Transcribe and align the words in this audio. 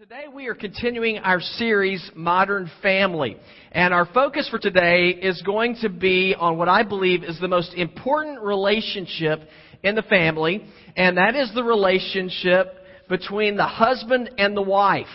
Today 0.00 0.24
we 0.34 0.48
are 0.48 0.56
continuing 0.56 1.18
our 1.18 1.40
series, 1.40 2.10
Modern 2.16 2.68
Family. 2.82 3.36
And 3.70 3.94
our 3.94 4.04
focus 4.06 4.48
for 4.48 4.58
today 4.58 5.10
is 5.10 5.40
going 5.42 5.76
to 5.82 5.88
be 5.88 6.34
on 6.36 6.58
what 6.58 6.68
I 6.68 6.82
believe 6.82 7.22
is 7.22 7.38
the 7.38 7.46
most 7.46 7.72
important 7.74 8.42
relationship 8.42 9.42
in 9.84 9.94
the 9.94 10.02
family, 10.02 10.64
and 10.96 11.16
that 11.16 11.36
is 11.36 11.54
the 11.54 11.62
relationship 11.62 12.74
between 13.08 13.56
the 13.56 13.68
husband 13.68 14.32
and 14.36 14.56
the 14.56 14.62
wife. 14.62 15.06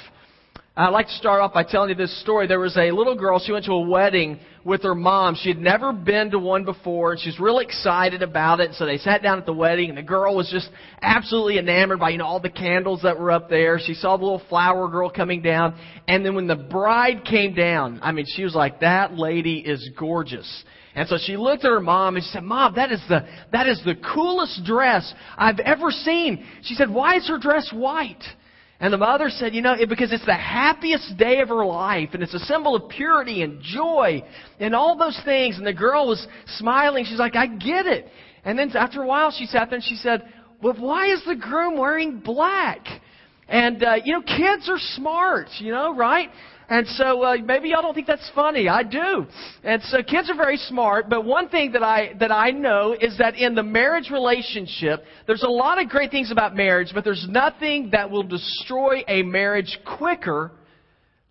I'd 0.80 0.92
like 0.92 1.08
to 1.08 1.14
start 1.16 1.42
off 1.42 1.54
by 1.54 1.64
telling 1.64 1.90
you 1.90 1.96
this 1.96 2.22
story. 2.22 2.48
There 2.48 2.58
was 2.58 2.78
a 2.78 2.92
little 2.92 3.14
girl, 3.14 3.38
she 3.38 3.52
went 3.52 3.66
to 3.66 3.74
a 3.74 3.82
wedding 3.82 4.40
with 4.64 4.82
her 4.84 4.96
mom. 4.96 5.36
She 5.36 5.50
had 5.50 5.58
never 5.58 5.92
been 5.92 6.32
to 6.32 6.40
one 6.40 6.64
before, 6.64 7.12
and 7.12 7.20
she 7.20 7.28
was 7.28 7.38
really 7.38 7.66
excited 7.66 8.24
about 8.24 8.62
it. 8.62 8.74
So 8.76 8.86
they 8.86 8.98
sat 8.98 9.22
down 9.22 9.40
at 9.40 9.46
the 9.46 9.52
wedding, 9.52 9.90
and 9.90 9.98
the 9.98 10.04
girl 10.04 10.38
was 10.38 10.50
just 10.50 10.70
absolutely 11.02 11.58
enamored 11.58 12.00
by, 12.00 12.12
you 12.12 12.18
know, 12.18 12.26
all 12.26 12.40
the 12.40 12.50
candles 12.50 13.02
that 13.04 13.20
were 13.20 13.30
up 13.30 13.50
there. 13.50 13.78
She 13.78 13.94
saw 13.94 14.16
the 14.16 14.24
little 14.24 14.42
flower 14.48 14.88
girl 14.88 15.10
coming 15.10 15.42
down. 15.42 15.78
And 16.08 16.26
then 16.26 16.34
when 16.34 16.48
the 16.48 16.56
bride 16.56 17.26
came 17.26 17.54
down, 17.54 18.00
I 18.02 18.14
mean, 18.14 18.26
she 18.26 18.46
was 18.46 18.56
like, 18.56 18.80
that 18.80 19.16
lady 19.18 19.58
is 19.58 19.90
gorgeous. 20.00 20.64
And 20.96 21.10
so 21.10 21.18
she 21.22 21.36
looked 21.36 21.66
at 21.66 21.72
her 21.72 21.82
mom 21.82 22.16
and 22.16 22.24
she 22.24 22.32
said, 22.32 22.44
Mom, 22.44 22.76
that 22.76 22.94
is 22.94 23.02
the, 23.10 23.28
that 23.52 23.68
is 23.68 23.82
the 23.84 23.96
coolest 24.14 24.64
dress 24.64 25.14
I've 25.38 25.60
ever 25.60 25.92
seen. 25.92 26.46
She 26.64 26.76
said, 26.76 26.90
why 26.90 27.18
is 27.18 27.28
her 27.28 27.38
dress 27.38 27.70
white? 27.74 28.24
And 28.82 28.94
the 28.94 28.98
mother 28.98 29.30
said, 29.30 29.54
you 29.54 29.62
know, 29.62 29.76
because 29.90 30.14
it's 30.14 30.26
the 30.26 30.34
happiest 30.34 31.18
day 31.18 31.42
of 31.42 31.50
her 31.50 31.66
life, 31.66 32.10
and 32.14 32.24
it's 32.24 32.34
a 32.34 32.40
symbol 32.40 32.76
of 32.76 32.90
purity 32.90 33.42
and 33.42 33.62
joy 33.62 34.24
and 34.60 34.74
all 34.74 34.98
those 34.98 35.20
things. 35.26 35.58
And 35.58 35.68
the 35.68 35.74
girl 35.74 36.08
was 36.08 36.26
smiling. 36.58 37.04
She's 37.04 37.20
like, 37.20 37.36
I 37.36 37.48
get 37.48 37.86
it. 37.86 38.08
And 38.46 38.58
then 38.58 38.72
after 38.78 39.04
a 39.04 39.08
while, 39.08 39.32
she 39.32 39.46
sat 39.46 39.70
there 39.70 39.76
and 39.76 39.84
she 39.84 39.96
said, 39.96 40.24
well, 40.62 40.76
why 40.78 41.12
is 41.12 41.22
the 41.26 41.36
groom 41.36 41.78
wearing 41.78 42.20
black? 42.20 42.86
And, 43.50 43.84
uh, 43.84 43.96
you 44.06 44.14
know, 44.14 44.22
kids 44.22 44.70
are 44.70 44.78
smart, 44.96 45.48
you 45.60 45.72
know, 45.72 45.94
right? 45.94 46.30
And 46.70 46.88
so 46.88 47.24
uh, 47.24 47.38
maybe 47.44 47.70
y'all 47.70 47.82
don't 47.82 47.96
think 47.96 48.06
that's 48.06 48.30
funny. 48.36 48.70
I 48.70 48.84
do. 48.84 49.26
And 49.64 49.82
so 49.84 50.04
kids 50.04 50.30
are 50.30 50.36
very 50.36 50.58
smart. 50.58 51.10
But 51.10 51.26
one 51.26 51.50
thing 51.50 51.72
that 51.72 51.82
I 51.82 52.14
that 52.20 52.32
I 52.32 52.52
know 52.52 52.96
is 53.00 53.18
that 53.18 53.36
in 53.36 53.56
the 53.56 53.64
marriage 53.64 54.12
relationship, 54.12 55.04
there's 55.26 55.44
a 55.44 55.50
lot 55.50 55.82
of 55.82 55.90
great 55.90 56.12
things 56.12 56.32
about 56.32 56.56
marriage, 56.56 56.92
but 56.94 57.04
there's 57.04 57.26
nothing 57.28 57.90
that 57.92 58.12
will 58.12 58.24
destroy 58.24 59.04
a 59.08 59.24
marriage 59.24 59.80
quicker 59.98 60.52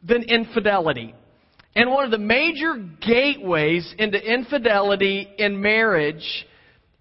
than 0.03 0.25
infidelity. 0.25 1.15
And 1.77 1.91
one 1.91 2.05
of 2.05 2.11
the 2.11 2.19
major 2.19 2.75
gateways 3.01 3.95
into 3.99 4.19
infidelity 4.19 5.29
in 5.39 5.61
marriage 5.61 6.47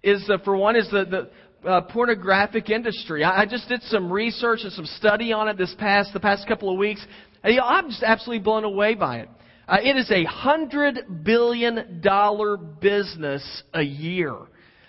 is, 0.04 0.24
the, 0.28 0.38
for 0.44 0.56
one, 0.56 0.76
is 0.76 0.88
the, 0.90 1.04
the 1.04 1.68
uh, 1.68 1.80
pornographic 1.80 2.70
industry. 2.70 3.24
I, 3.24 3.42
I 3.42 3.46
just 3.46 3.68
did 3.68 3.82
some 3.84 4.12
research 4.12 4.60
and 4.62 4.72
some 4.72 4.86
study 4.86 5.32
on 5.32 5.48
it 5.48 5.58
this 5.58 5.74
past 5.78 6.12
the 6.12 6.20
past 6.20 6.46
couple 6.46 6.70
of 6.70 6.78
weeks. 6.78 7.04
I'm 7.44 7.88
just 7.88 8.02
absolutely 8.02 8.42
blown 8.42 8.64
away 8.64 8.94
by 8.94 9.18
it. 9.18 9.28
Uh, 9.66 9.78
it 9.82 9.96
is 9.96 10.10
a 10.10 10.24
hundred 10.24 11.24
billion 11.24 12.00
dollar 12.00 12.56
business 12.56 13.62
a 13.74 13.82
year. 13.82 14.34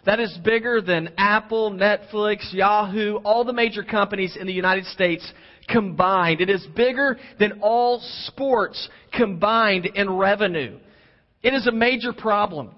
That 0.05 0.21
is 0.21 0.37
bigger 0.43 0.81
than 0.81 1.13
Apple, 1.17 1.71
Netflix, 1.71 2.53
Yahoo, 2.53 3.17
all 3.17 3.43
the 3.43 3.53
major 3.53 3.83
companies 3.83 4.37
in 4.39 4.47
the 4.47 4.53
United 4.53 4.85
States 4.85 5.29
combined. 5.67 6.39
It 6.39 6.49
is 6.49 6.65
bigger 6.75 7.17
than 7.37 7.59
all 7.61 7.99
sports 8.23 8.89
combined 9.13 9.85
in 9.85 10.09
revenue. 10.09 10.79
It 11.43 11.53
is 11.53 11.67
a 11.67 11.71
major 11.71 12.13
problem. 12.13 12.71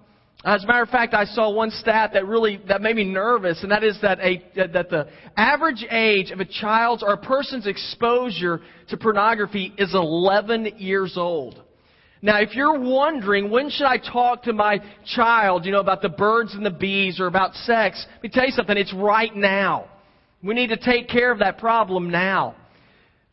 As 0.44 0.64
a 0.64 0.68
matter 0.68 0.82
of 0.82 0.90
fact, 0.90 1.14
I 1.14 1.26
saw 1.26 1.52
one 1.52 1.70
stat 1.70 2.12
that 2.14 2.26
really 2.26 2.60
that 2.68 2.82
made 2.82 2.96
me 2.96 3.04
nervous, 3.04 3.62
and 3.62 3.72
that 3.72 3.84
is 3.84 4.00
that 4.02 4.20
a 4.20 4.44
that 4.56 4.90
the 4.90 5.08
average 5.38 5.86
age 5.90 6.32
of 6.32 6.40
a 6.40 6.46
child's 6.46 7.04
or 7.04 7.14
a 7.14 7.18
person's 7.18 7.68
exposure 7.68 8.60
to 8.90 8.98
pornography 8.98 9.72
is 9.78 9.94
11 9.94 10.78
years 10.78 11.16
old. 11.16 11.62
Now, 12.24 12.40
if 12.40 12.56
you're 12.56 12.80
wondering 12.80 13.52
when 13.52 13.70
should 13.70 13.86
I 13.86 13.98
talk 13.98 14.44
to 14.44 14.54
my 14.54 14.80
child, 15.16 15.66
you 15.66 15.72
know, 15.72 15.80
about 15.80 16.02
the 16.02 16.10
birds 16.10 16.56
and 16.56 16.66
the 16.66 16.72
bees 16.72 17.20
or 17.20 17.28
about 17.28 17.54
sex, 17.54 18.04
let 18.16 18.24
me 18.24 18.30
tell 18.30 18.46
you 18.46 18.52
something. 18.52 18.78
It's 18.78 18.94
right 18.94 19.36
now. 19.36 19.86
We 20.44 20.56
need 20.56 20.68
to 20.68 20.78
take 20.78 21.08
care 21.08 21.32
of 21.32 21.40
that 21.40 21.60
problem 21.60 22.10
now. 22.10 22.56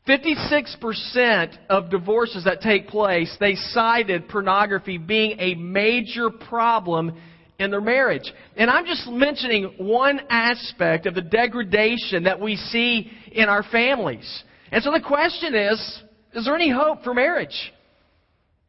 56% 0.09 1.59
of 1.69 1.91
divorces 1.91 2.45
that 2.45 2.63
take 2.63 2.89
place, 2.89 3.37
they 3.39 3.55
cited 3.55 4.29
pornography 4.29 4.97
being 4.97 5.39
a 5.39 5.55
major 5.55 6.31
problem 6.31 7.21
in 7.59 7.71
their 7.71 7.81
marriage. 7.81 8.33
And 8.57 8.71
I'm 8.71 8.87
just 8.87 9.07
mentioning 9.09 9.75
one 9.77 10.21
aspect 10.31 11.07
of 11.07 11.15
the 11.15 11.21
degradation 11.21 12.25
that 12.25 12.41
we 12.41 12.57
see 12.57 13.11
in 13.33 13.49
our 13.49 13.63
families. 13.65 14.45
And 14.73 14.83
so 14.83 14.93
the 14.93 15.01
question 15.01 15.55
is, 15.55 16.03
is 16.35 16.45
there 16.45 16.55
any 16.55 16.71
hope 16.71 17.03
for 17.03 17.13
marriage? 17.13 17.73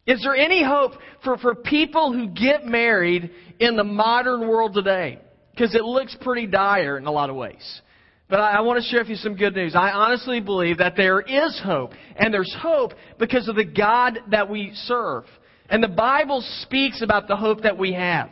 Is 0.05 0.21
there 0.23 0.35
any 0.35 0.63
hope 0.63 0.93
for, 1.23 1.37
for 1.37 1.55
people 1.55 2.11
who 2.11 2.29
get 2.29 2.65
married 2.65 3.29
in 3.59 3.77
the 3.77 3.83
modern 3.83 4.47
world 4.47 4.73
today? 4.73 5.19
Because 5.51 5.75
it 5.75 5.83
looks 5.83 6.17
pretty 6.19 6.47
dire 6.47 6.97
in 6.97 7.05
a 7.05 7.11
lot 7.11 7.29
of 7.29 7.35
ways. 7.35 7.81
But 8.29 8.39
I, 8.39 8.57
I 8.57 8.61
want 8.61 8.81
to 8.81 8.89
share 8.89 8.99
with 8.99 9.09
you 9.09 9.15
some 9.15 9.35
good 9.35 9.55
news. 9.55 9.75
I 9.75 9.91
honestly 9.91 10.39
believe 10.39 10.77
that 10.77 10.95
there 10.95 11.19
is 11.21 11.59
hope. 11.63 11.91
And 12.15 12.33
there's 12.33 12.55
hope 12.59 12.93
because 13.17 13.47
of 13.47 13.55
the 13.55 13.65
God 13.65 14.19
that 14.31 14.49
we 14.49 14.71
serve. 14.73 15.23
And 15.69 15.83
the 15.83 15.87
Bible 15.87 16.43
speaks 16.61 17.01
about 17.01 17.27
the 17.27 17.35
hope 17.35 17.63
that 17.63 17.77
we 17.77 17.93
have. 17.93 18.29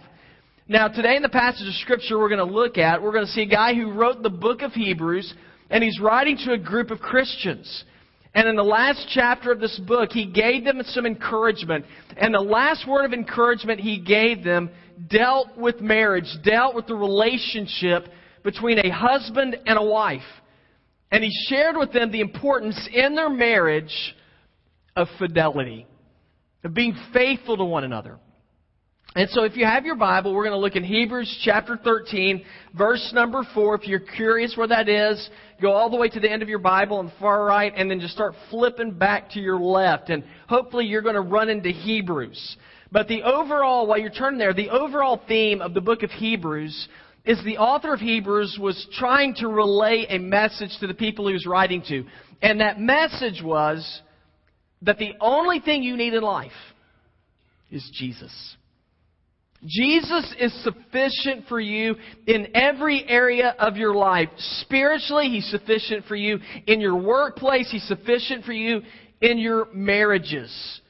Now, 0.68 0.88
today 0.88 1.16
in 1.16 1.22
the 1.22 1.30
passage 1.30 1.68
of 1.68 1.74
Scripture 1.76 2.20
we're 2.20 2.30
going 2.30 2.46
to 2.46 2.54
look 2.54 2.78
at, 2.78 3.02
we're 3.02 3.14
going 3.14 3.26
to 3.26 3.32
see 3.32 3.44
a 3.44 3.48
guy 3.48 3.74
who 3.74 3.92
wrote 3.92 4.22
the 4.22 4.30
book 4.30 4.62
of 4.62 4.74
Hebrews, 4.74 5.34
and 5.70 5.84
he's 5.84 6.00
writing 6.00 6.38
to 6.46 6.54
a 6.54 6.58
group 6.58 6.92
of 6.92 7.00
Christians. 7.00 7.86
And 8.34 8.48
in 8.48 8.56
the 8.56 8.64
last 8.64 9.08
chapter 9.14 9.52
of 9.52 9.60
this 9.60 9.80
book, 9.88 10.12
he 10.12 10.26
gave 10.26 10.64
them 10.64 10.82
some 10.88 11.06
encouragement. 11.06 11.86
And 12.18 12.34
the 12.34 12.40
last 12.40 12.88
word 12.88 13.06
of 13.06 13.14
encouragement 13.14 13.80
he 13.80 14.00
gave 14.00 14.44
them 14.44 14.70
dealt 15.10 15.58
with 15.58 15.80
marriage, 15.80 16.30
dealt 16.44 16.76
with 16.76 16.86
the 16.86 16.96
relationship 16.96 18.10
between 18.44 18.80
a 18.80 18.90
husband 18.90 19.58
and 19.66 19.78
a 19.78 19.84
wife. 19.84 20.22
And 21.12 21.24
he 21.24 21.32
shared 21.48 21.78
with 21.78 21.94
them 21.94 22.12
the 22.12 22.22
importance 22.22 22.88
in 22.94 23.16
their 23.16 23.30
marriage 23.30 24.16
of 24.96 25.08
fidelity, 25.18 25.88
of 26.64 26.74
being 26.74 26.96
faithful 27.14 27.56
to 27.58 27.64
one 27.64 27.84
another. 27.84 28.18
And 29.16 29.30
so 29.32 29.44
if 29.46 29.56
you 29.56 29.66
have 29.66 29.86
your 29.86 29.96
Bible, 29.96 30.34
we're 30.34 30.44
going 30.44 30.54
to 30.54 30.60
look 30.60 30.76
in 30.76 30.84
Hebrews 30.84 31.42
chapter 31.44 31.76
13, 31.76 32.44
verse 32.78 33.12
number 33.16 33.44
4. 33.54 33.76
If 33.76 33.88
you're 33.88 34.00
curious 34.00 34.56
where 34.56 34.68
that 34.68 34.90
is, 34.90 35.30
go 35.62 35.72
all 35.72 35.90
the 35.90 35.98
way 35.98 36.10
to 36.10 36.20
the 36.20 36.30
end 36.30 36.44
of 36.44 36.50
your 36.50 36.60
Bible 36.60 36.98
on 36.98 37.06
the 37.06 37.14
far 37.20 37.46
right 37.46 37.74
and 37.76 37.90
then 37.90 38.00
just 38.00 38.14
start 38.14 38.36
flipping 38.52 38.92
back 38.92 39.32
to 39.32 39.40
your 39.40 39.60
left. 39.60 40.10
And 40.10 40.24
hopefully 40.48 40.86
you're 40.86 41.02
going 41.02 41.16
to 41.16 41.22
run 41.22 41.50
into 41.50 41.70
Hebrews. 41.70 42.58
But 42.92 43.08
the 43.08 43.24
overall, 43.24 43.88
while 43.88 43.98
you're 43.98 44.12
turning 44.12 44.38
there, 44.38 44.54
the 44.54 44.70
overall 44.70 45.22
theme 45.28 45.62
of 45.62 45.74
the 45.74 45.82
book 45.82 46.04
of 46.04 46.12
Hebrews 46.12 46.88
is 47.28 47.44
the 47.44 47.58
author 47.58 47.94
of 47.94 48.00
Hebrews 48.00 48.58
was 48.60 48.88
trying 48.94 49.36
to 49.36 49.48
relay 49.48 50.06
a 50.10 50.18
message 50.18 50.72
to 50.80 50.88
the 50.88 50.94
people 50.94 51.28
he 51.28 51.34
was 51.34 51.46
writing 51.46 51.84
to. 51.90 52.06
And 52.42 52.62
that 52.62 52.80
message 52.80 53.42
was 53.44 54.02
that 54.82 54.98
the 54.98 55.12
only 55.20 55.60
thing 55.60 55.84
you 55.84 55.98
need 55.98 56.14
in 56.14 56.24
life 56.24 56.52
is 57.70 57.88
Jesus. 57.94 58.56
Jesus 59.66 60.36
is 60.40 60.64
sufficient 60.64 61.48
for 61.50 61.60
you 61.60 61.96
in 62.28 62.56
every 62.56 63.04
area 63.10 63.56
of 63.60 63.76
your 63.76 63.94
life. 63.94 64.30
Spiritually, 64.62 65.30
He's 65.30 65.50
sufficient 65.50 66.06
for 66.06 66.16
you. 66.16 66.40
In 66.68 66.80
your 66.80 66.96
workplace, 66.96 67.70
He's 67.72 67.88
sufficient 67.88 68.46
for 68.46 68.54
you. 68.54 68.82
In 69.20 69.40
your 69.40 69.68
marriages. 69.74 70.82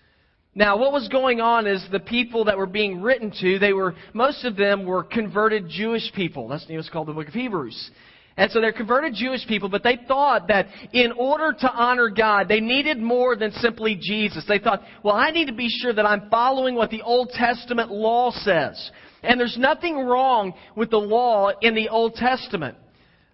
Now, 0.57 0.75
what 0.75 0.91
was 0.91 1.07
going 1.07 1.39
on 1.39 1.67
is 1.67 1.85
the 1.91 1.99
people 1.99 2.45
that 2.45 2.57
were 2.57 2.65
being 2.65 2.99
written 2.99 3.31
to, 3.41 3.59
they 3.59 3.73
were, 3.73 3.93
most 4.13 4.43
of 4.43 4.55
them 4.55 4.87
were 4.87 5.03
converted 5.03 5.69
Jewish 5.69 6.11
people. 6.15 6.47
That's 6.47 6.65
what's 6.67 6.89
called 6.89 7.07
the 7.07 7.13
book 7.13 7.27
of 7.27 7.35
Hebrews. 7.35 7.91
And 8.37 8.51
so 8.51 8.59
they're 8.59 8.73
converted 8.73 9.13
Jewish 9.13 9.47
people, 9.47 9.69
but 9.69 9.83
they 9.83 9.99
thought 10.07 10.47
that 10.47 10.65
in 10.93 11.11
order 11.11 11.55
to 11.59 11.71
honor 11.71 12.09
God, 12.09 12.47
they 12.47 12.59
needed 12.59 12.97
more 12.97 13.35
than 13.35 13.51
simply 13.51 13.99
Jesus. 14.01 14.45
They 14.47 14.57
thought, 14.57 14.81
well, 15.03 15.13
I 15.13 15.29
need 15.29 15.45
to 15.45 15.53
be 15.53 15.69
sure 15.69 15.93
that 15.93 16.07
I'm 16.07 16.27
following 16.31 16.73
what 16.73 16.89
the 16.89 17.03
Old 17.03 17.29
Testament 17.35 17.91
law 17.91 18.31
says. 18.31 18.91
And 19.21 19.39
there's 19.39 19.57
nothing 19.59 19.95
wrong 19.95 20.55
with 20.75 20.89
the 20.89 20.97
law 20.97 21.51
in 21.61 21.75
the 21.75 21.89
Old 21.89 22.15
Testament. 22.15 22.77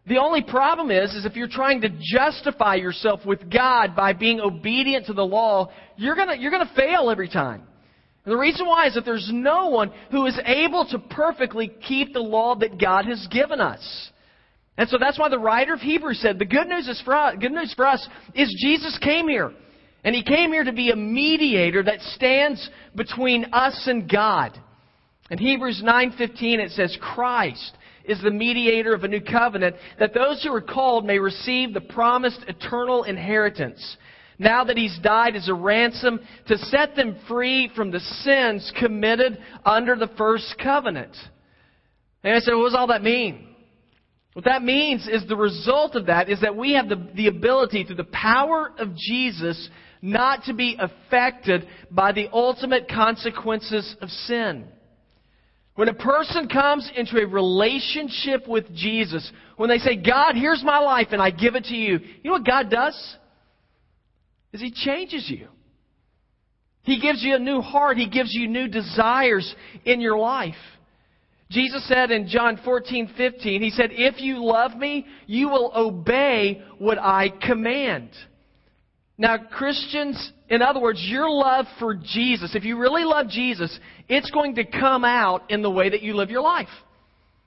The 0.06 0.18
only 0.18 0.42
problem 0.42 0.92
is, 0.92 1.14
is 1.14 1.26
if 1.26 1.36
you're 1.36 1.48
trying 1.48 1.82
to 1.82 1.90
justify 2.02 2.76
yourself 2.76 3.26
with 3.26 3.50
God 3.50 3.96
by 3.96 4.12
being 4.12 4.42
obedient 4.42 5.06
to 5.06 5.14
the 5.14 5.26
law, 5.26 5.72
you're 5.96 6.16
gonna, 6.16 6.36
you're 6.36 6.52
gonna 6.52 6.72
fail 6.76 7.10
every 7.10 7.30
time. 7.30 7.64
And 8.26 8.34
the 8.34 8.38
reason 8.38 8.66
why 8.66 8.88
is 8.88 8.96
that 8.96 9.06
there's 9.06 9.30
no 9.32 9.70
one 9.70 9.92
who 10.12 10.26
is 10.26 10.38
able 10.46 10.86
to 10.92 11.00
perfectly 11.00 11.72
keep 11.88 12.14
the 12.14 12.20
law 12.20 12.56
that 12.56 12.80
God 12.80 13.06
has 13.06 13.28
given 13.32 13.62
us. 13.62 14.12
And 14.78 14.90
so 14.90 14.98
that's 14.98 15.20
why 15.20 15.30
the 15.30 15.40
writer 15.40 15.74
of 15.74 15.80
Hebrews 15.80 16.20
said, 16.22 16.40
the 16.40 16.46
good 16.46 16.68
news 16.68 16.88
is 16.88 17.02
for 17.06 17.16
us, 17.16 17.36
good 17.40 17.52
news 17.52 17.74
for 17.76 17.86
us 17.86 18.06
is 18.34 18.54
Jesus 18.62 18.98
came 19.02 19.28
here. 19.30 19.54
And 20.04 20.14
he 20.14 20.24
came 20.24 20.52
here 20.52 20.66
to 20.66 20.74
be 20.74 20.92
a 20.92 20.96
mediator 20.96 21.82
that 21.84 22.02
stands 22.02 22.70
between 22.96 23.46
us 23.54 23.88
and 23.88 24.10
God. 24.10 24.60
In 25.30 25.38
Hebrews 25.38 25.82
9:15 25.84 26.60
it 26.60 26.72
says 26.72 26.98
Christ 27.00 27.78
is 28.06 28.22
the 28.22 28.32
mediator 28.32 28.94
of 28.94 29.04
a 29.04 29.08
new 29.08 29.22
covenant, 29.22 29.76
that 29.98 30.14
those 30.14 30.44
who 30.44 30.54
are 30.54 30.62
called 30.62 31.06
may 31.06 31.20
receive 31.20 31.74
the 31.74 31.82
promised 31.82 32.44
eternal 32.48 33.04
inheritance. 33.04 33.98
Now 34.40 34.66
that 34.66 34.78
he's 34.78 34.98
died 35.00 35.36
as 35.36 35.48
a 35.48 35.54
ransom 35.54 36.20
to 36.48 36.58
set 36.58 36.96
them 36.96 37.16
free 37.28 37.70
from 37.76 37.92
the 37.92 38.00
sins 38.00 38.72
committed 38.78 39.38
under 39.66 39.96
the 39.96 40.10
first 40.18 40.56
covenant. 40.62 41.16
And 42.24 42.36
I 42.36 42.40
said, 42.40 42.56
what 42.56 42.66
does 42.66 42.76
all 42.76 42.88
that 42.88 43.04
mean? 43.04 43.48
What 44.34 44.46
that 44.46 44.64
means 44.64 45.08
is 45.08 45.26
the 45.28 45.38
result 45.38 45.96
of 45.96 46.08
that 46.08 46.30
is 46.30 46.42
that 46.42 46.56
we 46.56 46.74
have 46.74 46.90
the, 46.90 47.08
the 47.14 47.28
ability 47.28 47.84
through 47.84 47.98
the 47.98 48.04
power 48.06 48.72
of 48.80 48.96
Jesus 48.96 49.70
not 50.02 50.44
to 50.46 50.54
be 50.54 50.78
affected 50.80 51.68
by 51.92 52.12
the 52.12 52.28
ultimate 52.34 52.90
consequences 52.90 53.96
of 54.02 54.10
sin. 54.10 54.68
When 55.76 55.90
a 55.90 55.94
person 55.94 56.48
comes 56.48 56.90
into 56.96 57.18
a 57.18 57.26
relationship 57.26 58.48
with 58.48 58.74
Jesus, 58.76 59.30
when 59.58 59.70
they 59.70 59.80
say, 59.80 59.96
God, 59.96 60.36
here's 60.36 60.64
my 60.64 60.80
life 60.80 61.08
and 61.12 61.22
I 61.22 61.32
give 61.32 61.56
it 61.56 61.66
to 61.66 61.76
you, 61.76 62.00
you 62.00 62.24
know 62.26 62.34
what 62.34 62.46
God 62.46 62.70
does? 62.70 63.18
Is 64.52 64.62
He 64.62 64.72
changes 64.72 65.28
you. 65.30 65.48
He 66.84 67.00
gives 67.00 67.24
you 67.24 67.36
a 67.36 67.40
new 67.40 67.62
heart. 67.62 67.98
He 67.98 68.10
gives 68.10 68.34
you 68.34 68.48
new 68.48 68.68
desires 68.68 69.56
in 69.86 70.00
your 70.00 70.18
life. 70.18 70.54
Jesus 71.50 71.88
said 71.88 72.12
in 72.12 72.28
John 72.28 72.60
14, 72.64 73.12
15, 73.16 73.62
He 73.62 73.70
said, 73.70 73.90
If 73.92 74.22
you 74.22 74.44
love 74.44 74.76
me, 74.76 75.08
you 75.26 75.50
will 75.50 75.72
obey 75.76 76.62
what 76.78 77.00
I 77.00 77.30
command. 77.30 78.10
Now, 79.24 79.38
Christians, 79.38 80.34
in 80.50 80.62
other 80.62 80.82
words, 80.82 81.02
your 81.02 81.30
love 81.30 81.66
for 81.80 81.96
Jesus, 81.96 82.56
if 82.56 82.66
you 82.66 82.78
really 82.78 83.06
love 83.06 83.30
Jesus, 83.30 83.80
it's 84.10 84.30
going 84.32 84.56
to 84.56 84.66
come 84.66 85.06
out 85.06 85.50
in 85.50 85.62
the 85.62 85.72
way 85.72 85.90
that 85.90 86.02
you 86.02 86.14
live 86.14 86.30
your 86.30 86.42
life. 86.42 86.68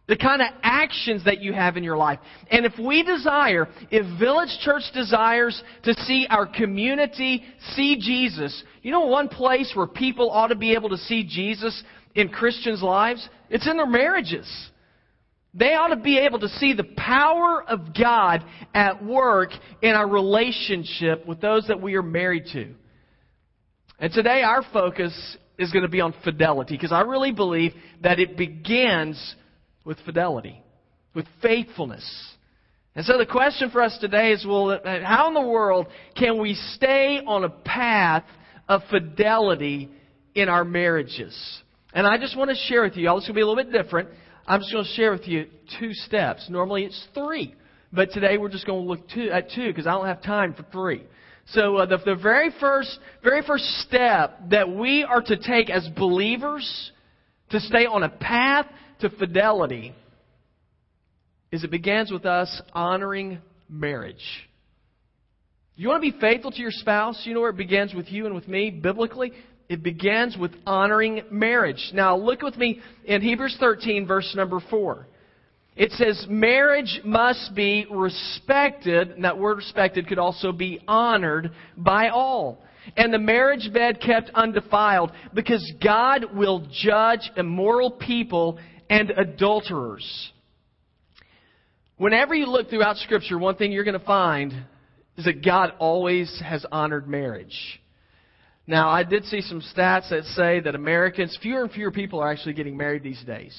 The 0.08 0.16
kind 0.16 0.40
of 0.40 0.48
actions 0.62 1.26
that 1.26 1.42
you 1.42 1.52
have 1.52 1.76
in 1.76 1.84
your 1.84 1.98
life. 1.98 2.18
And 2.50 2.64
if 2.64 2.72
we 2.78 3.02
desire, 3.02 3.68
if 3.90 4.18
Village 4.18 4.56
Church 4.62 4.84
desires 4.94 5.62
to 5.82 5.92
see 6.04 6.26
our 6.30 6.46
community 6.46 7.44
see 7.74 8.00
Jesus, 8.00 8.64
you 8.80 8.90
know 8.90 9.04
one 9.04 9.28
place 9.28 9.70
where 9.74 9.86
people 9.86 10.30
ought 10.30 10.46
to 10.46 10.54
be 10.54 10.72
able 10.72 10.88
to 10.88 10.96
see 10.96 11.24
Jesus 11.28 11.84
in 12.14 12.30
Christians' 12.30 12.82
lives? 12.82 13.28
It's 13.50 13.68
in 13.68 13.76
their 13.76 13.86
marriages. 13.86 14.48
They 15.58 15.72
ought 15.72 15.88
to 15.88 15.96
be 15.96 16.18
able 16.18 16.40
to 16.40 16.48
see 16.48 16.74
the 16.74 16.84
power 16.84 17.64
of 17.66 17.94
God 17.98 18.44
at 18.74 19.02
work 19.02 19.50
in 19.80 19.94
our 19.94 20.06
relationship 20.06 21.26
with 21.26 21.40
those 21.40 21.66
that 21.68 21.80
we 21.80 21.94
are 21.94 22.02
married 22.02 22.44
to. 22.52 22.74
And 23.98 24.12
today 24.12 24.42
our 24.42 24.62
focus 24.70 25.14
is 25.58 25.72
going 25.72 25.84
to 25.84 25.88
be 25.88 26.02
on 26.02 26.14
fidelity 26.22 26.74
because 26.74 26.92
I 26.92 27.00
really 27.00 27.32
believe 27.32 27.72
that 28.02 28.18
it 28.18 28.36
begins 28.36 29.34
with 29.82 29.98
fidelity, 30.04 30.62
with 31.14 31.24
faithfulness. 31.40 32.04
And 32.94 33.06
so 33.06 33.16
the 33.16 33.24
question 33.24 33.70
for 33.70 33.80
us 33.80 33.96
today 33.98 34.32
is 34.32 34.44
well, 34.46 34.78
how 34.84 35.28
in 35.28 35.34
the 35.34 35.40
world 35.40 35.86
can 36.18 36.38
we 36.38 36.52
stay 36.74 37.22
on 37.26 37.44
a 37.44 37.48
path 37.48 38.24
of 38.68 38.82
fidelity 38.90 39.88
in 40.34 40.50
our 40.50 40.64
marriages? 40.64 41.34
And 41.94 42.06
I 42.06 42.18
just 42.18 42.36
want 42.36 42.50
to 42.50 42.56
share 42.56 42.82
with 42.82 42.96
you, 42.96 43.08
all 43.08 43.18
this 43.18 43.26
will 43.26 43.34
be 43.34 43.40
a 43.40 43.46
little 43.46 43.64
bit 43.64 43.72
different. 43.72 44.10
I'm 44.46 44.60
just 44.60 44.72
going 44.72 44.84
to 44.84 44.90
share 44.92 45.10
with 45.10 45.26
you 45.26 45.46
two 45.80 45.92
steps. 45.92 46.46
Normally 46.48 46.84
it's 46.84 47.06
three, 47.14 47.54
but 47.92 48.10
today 48.12 48.38
we're 48.38 48.48
just 48.48 48.66
going 48.66 48.84
to 48.84 48.88
look 48.88 49.08
two, 49.08 49.30
at 49.30 49.50
two 49.50 49.66
because 49.68 49.86
I 49.86 49.92
don't 49.92 50.06
have 50.06 50.22
time 50.22 50.54
for 50.54 50.64
three. 50.70 51.02
So 51.46 51.76
uh, 51.76 51.86
the, 51.86 51.98
the 51.98 52.14
very 52.14 52.50
first, 52.60 52.98
very 53.22 53.42
first 53.42 53.64
step 53.80 54.38
that 54.50 54.68
we 54.68 55.04
are 55.04 55.22
to 55.22 55.36
take 55.36 55.68
as 55.68 55.88
believers 55.96 56.92
to 57.50 57.60
stay 57.60 57.86
on 57.86 58.02
a 58.02 58.08
path 58.08 58.66
to 59.00 59.10
fidelity 59.10 59.94
is 61.50 61.64
it 61.64 61.70
begins 61.70 62.10
with 62.10 62.26
us 62.26 62.60
honoring 62.72 63.40
marriage. 63.68 64.24
You 65.76 65.88
want 65.88 66.02
to 66.02 66.10
be 66.10 66.18
faithful 66.20 66.50
to 66.52 66.60
your 66.60 66.70
spouse? 66.70 67.22
You 67.24 67.34
know 67.34 67.40
where 67.40 67.50
it 67.50 67.56
begins 67.56 67.94
with 67.94 68.10
you 68.10 68.26
and 68.26 68.34
with 68.34 68.48
me 68.48 68.70
biblically? 68.70 69.32
It 69.68 69.82
begins 69.82 70.36
with 70.36 70.52
honoring 70.64 71.22
marriage. 71.30 71.90
Now, 71.92 72.16
look 72.16 72.42
with 72.42 72.56
me 72.56 72.80
in 73.04 73.20
Hebrews 73.20 73.56
13, 73.58 74.06
verse 74.06 74.32
number 74.36 74.60
4. 74.70 75.06
It 75.76 75.90
says, 75.92 76.24
marriage 76.28 77.00
must 77.04 77.54
be 77.54 77.86
respected, 77.90 79.10
and 79.10 79.24
that 79.24 79.38
word 79.38 79.58
respected 79.58 80.08
could 80.08 80.18
also 80.18 80.52
be 80.52 80.80
honored 80.88 81.50
by 81.76 82.08
all. 82.08 82.62
And 82.96 83.12
the 83.12 83.18
marriage 83.18 83.68
bed 83.74 84.00
kept 84.00 84.30
undefiled, 84.34 85.10
because 85.34 85.72
God 85.82 86.34
will 86.34 86.66
judge 86.70 87.30
immoral 87.36 87.90
people 87.90 88.58
and 88.88 89.10
adulterers. 89.10 90.32
Whenever 91.98 92.34
you 92.34 92.46
look 92.46 92.70
throughout 92.70 92.96
Scripture, 92.98 93.38
one 93.38 93.56
thing 93.56 93.72
you're 93.72 93.84
going 93.84 93.98
to 93.98 94.06
find 94.06 94.54
is 95.16 95.24
that 95.24 95.44
God 95.44 95.72
always 95.78 96.40
has 96.44 96.64
honored 96.70 97.08
marriage. 97.08 97.80
Now, 98.66 98.88
I 98.88 99.04
did 99.04 99.24
see 99.26 99.42
some 99.42 99.60
stats 99.60 100.10
that 100.10 100.24
say 100.34 100.60
that 100.60 100.74
Americans, 100.74 101.38
fewer 101.40 101.62
and 101.62 101.70
fewer 101.70 101.92
people 101.92 102.20
are 102.20 102.30
actually 102.30 102.54
getting 102.54 102.76
married 102.76 103.02
these 103.02 103.22
days. 103.24 103.56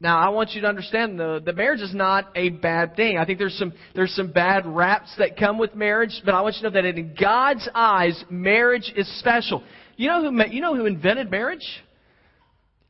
Now, 0.00 0.18
I 0.18 0.30
want 0.30 0.50
you 0.50 0.62
to 0.62 0.66
understand 0.66 1.18
the, 1.20 1.40
the 1.44 1.52
marriage 1.52 1.80
is 1.80 1.94
not 1.94 2.32
a 2.34 2.48
bad 2.48 2.96
thing. 2.96 3.18
I 3.18 3.24
think 3.24 3.38
there's 3.38 3.56
some, 3.56 3.72
there's 3.94 4.12
some 4.16 4.32
bad 4.32 4.66
raps 4.66 5.14
that 5.18 5.36
come 5.36 5.58
with 5.58 5.76
marriage, 5.76 6.22
but 6.24 6.34
I 6.34 6.40
want 6.40 6.56
you 6.56 6.62
to 6.62 6.70
know 6.70 6.82
that 6.82 6.98
in 6.98 7.14
God's 7.18 7.68
eyes, 7.72 8.20
marriage 8.28 8.92
is 8.96 9.06
special. 9.20 9.62
You 9.96 10.08
know 10.08 10.28
who, 10.28 10.44
you 10.50 10.60
know 10.60 10.74
who 10.74 10.86
invented 10.86 11.30
marriage? 11.30 11.64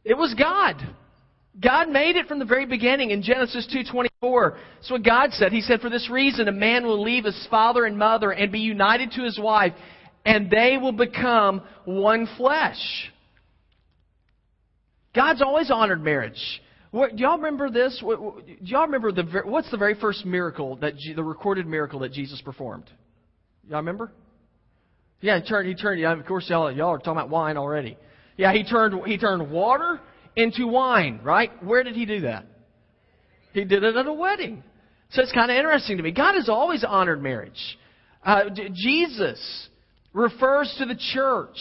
It 0.05 0.17
was 0.17 0.33
God. 0.39 0.77
God 1.61 1.91
made 1.91 2.17
it 2.17 2.29
from 2.29 2.39
the 2.39 2.47
very 2.47 2.65
beginning 2.65 3.11
in 3.11 3.23
Genesis 3.23 3.69
2:24. 3.71 4.57
That's 4.77 4.91
what 4.91 5.03
God 5.03 5.35
said. 5.35 5.53
He 5.53 5.61
said, 5.61 5.83
"For 5.83 5.91
this 5.91 6.09
reason, 6.09 6.49
a 6.49 6.53
man 6.53 6.87
will 6.87 7.03
leave 7.03 7.25
his 7.25 7.47
father 7.51 7.85
and 7.85 7.99
mother 7.99 8.31
and 8.31 8.51
be 8.51 8.61
united 8.61 9.13
to 9.13 9.23
his 9.23 9.39
wife, 9.39 9.75
and 10.25 10.51
they 10.51 10.79
will 10.81 10.93
become 10.93 11.63
one 11.85 12.29
flesh. 12.37 13.11
God's 15.15 15.43
always 15.43 15.71
honored 15.71 16.03
marriage. 16.03 16.41
What, 16.91 17.17
do 17.17 17.23
y'all 17.23 17.37
remember 17.37 17.71
this? 17.71 18.01
What, 18.03 18.47
do 18.47 18.55
y'all 18.61 18.87
remember 18.87 19.13
the 19.13 19.43
what's 19.45 19.71
the 19.71 19.79
very 19.79 19.95
first 19.95 20.25
miracle 20.25 20.77
that 20.77 20.95
the 21.17 21.25
recorded 21.25 21.67
miracle 21.67 22.01
that 22.01 22.13
Jesus 22.13 22.41
performed? 22.43 22.85
Y'all 23.69 23.79
remember? 23.79 24.13
Yeah, 25.21 25.41
he 25.41 25.49
turned. 25.49 25.69
He 25.69 25.75
turned. 25.75 26.01
Yeah, 26.01 26.13
of 26.13 26.27
course, 26.27 26.49
y'all 26.49 26.71
y'all 26.71 26.91
are 26.91 26.99
talking 26.99 27.13
about 27.13 27.31
wine 27.31 27.57
already. 27.57 27.97
Yeah, 28.37 28.53
he 28.53 28.65
turned. 28.65 29.07
He 29.07 29.17
turned 29.17 29.51
water 29.51 30.01
into 30.37 30.67
wine. 30.67 31.21
Right? 31.23 31.51
Where 31.65 31.83
did 31.83 31.95
he 31.95 32.05
do 32.05 32.21
that? 32.23 32.45
He 33.55 33.65
did 33.65 33.85
it 33.85 33.97
at 33.97 34.07
a 34.07 34.13
wedding. 34.13 34.63
So 35.11 35.23
it's 35.23 35.33
kind 35.33 35.51
of 35.51 35.57
interesting 35.57 35.99
to 35.99 36.03
me. 36.03 36.11
God 36.11 36.35
has 36.35 36.49
always 36.49 36.85
honored 36.85 37.23
marriage. 37.23 37.79
Uh, 38.25 38.45
Jesus 38.75 39.69
refers 40.12 40.75
to 40.78 40.85
the 40.85 40.99
church, 41.12 41.57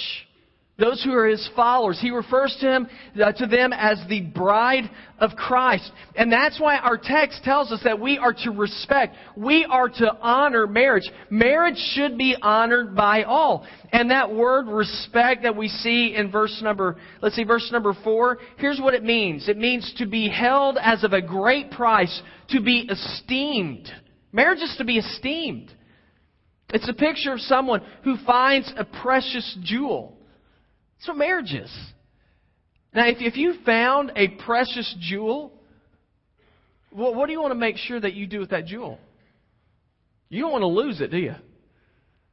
those 0.77 1.03
who 1.03 1.13
are 1.13 1.27
his 1.27 1.47
followers. 1.55 1.99
He 2.01 2.09
refers 2.09 2.57
to, 2.59 2.67
him, 2.67 2.87
uh, 3.21 3.31
to 3.33 3.45
them 3.45 3.71
as 3.71 4.01
the 4.09 4.21
bride 4.21 4.89
of 5.19 5.31
Christ. 5.31 5.91
And 6.15 6.31
that's 6.31 6.59
why 6.59 6.77
our 6.77 6.97
text 6.97 7.43
tells 7.43 7.71
us 7.71 7.81
that 7.83 7.99
we 7.99 8.17
are 8.17 8.33
to 8.33 8.51
respect, 8.51 9.15
we 9.37 9.65
are 9.65 9.89
to 9.89 10.17
honor 10.21 10.65
marriage. 10.65 11.09
Marriage 11.29 11.77
should 11.93 12.17
be 12.17 12.35
honored 12.41 12.95
by 12.95 13.23
all. 13.23 13.65
And 13.91 14.09
that 14.09 14.33
word 14.33 14.67
respect 14.67 15.43
that 15.43 15.55
we 15.55 15.67
see 15.67 16.15
in 16.15 16.31
verse 16.31 16.59
number, 16.63 16.97
let's 17.21 17.35
see, 17.35 17.43
verse 17.43 17.69
number 17.71 17.93
four, 18.03 18.39
here's 18.57 18.79
what 18.79 18.93
it 18.93 19.03
means. 19.03 19.49
It 19.49 19.57
means 19.57 19.93
to 19.97 20.07
be 20.07 20.29
held 20.29 20.77
as 20.81 21.03
of 21.03 21.13
a 21.13 21.21
great 21.21 21.71
price, 21.71 22.21
to 22.49 22.61
be 22.61 22.89
esteemed. 22.89 23.87
Marriage 24.31 24.61
is 24.61 24.75
to 24.77 24.85
be 24.85 24.97
esteemed. 24.97 25.71
It's 26.73 26.87
a 26.87 26.93
picture 26.93 27.33
of 27.33 27.39
someone 27.41 27.81
who 28.03 28.15
finds 28.25 28.71
a 28.77 28.85
precious 28.85 29.57
jewel. 29.61 30.17
That's 30.97 31.09
what 31.09 31.17
marriage 31.17 31.53
is. 31.53 31.71
Now, 32.93 33.07
if, 33.07 33.17
if 33.19 33.37
you 33.37 33.55
found 33.65 34.11
a 34.15 34.29
precious 34.29 34.95
jewel, 34.99 35.53
well, 36.91 37.15
what 37.15 37.27
do 37.27 37.33
you 37.33 37.41
want 37.41 37.51
to 37.51 37.59
make 37.59 37.77
sure 37.77 37.99
that 37.99 38.13
you 38.13 38.27
do 38.27 38.39
with 38.39 38.49
that 38.49 38.65
jewel? 38.65 38.99
You 40.29 40.41
don't 40.41 40.51
want 40.51 40.61
to 40.61 40.67
lose 40.67 41.01
it, 41.01 41.11
do 41.11 41.17
you? 41.17 41.35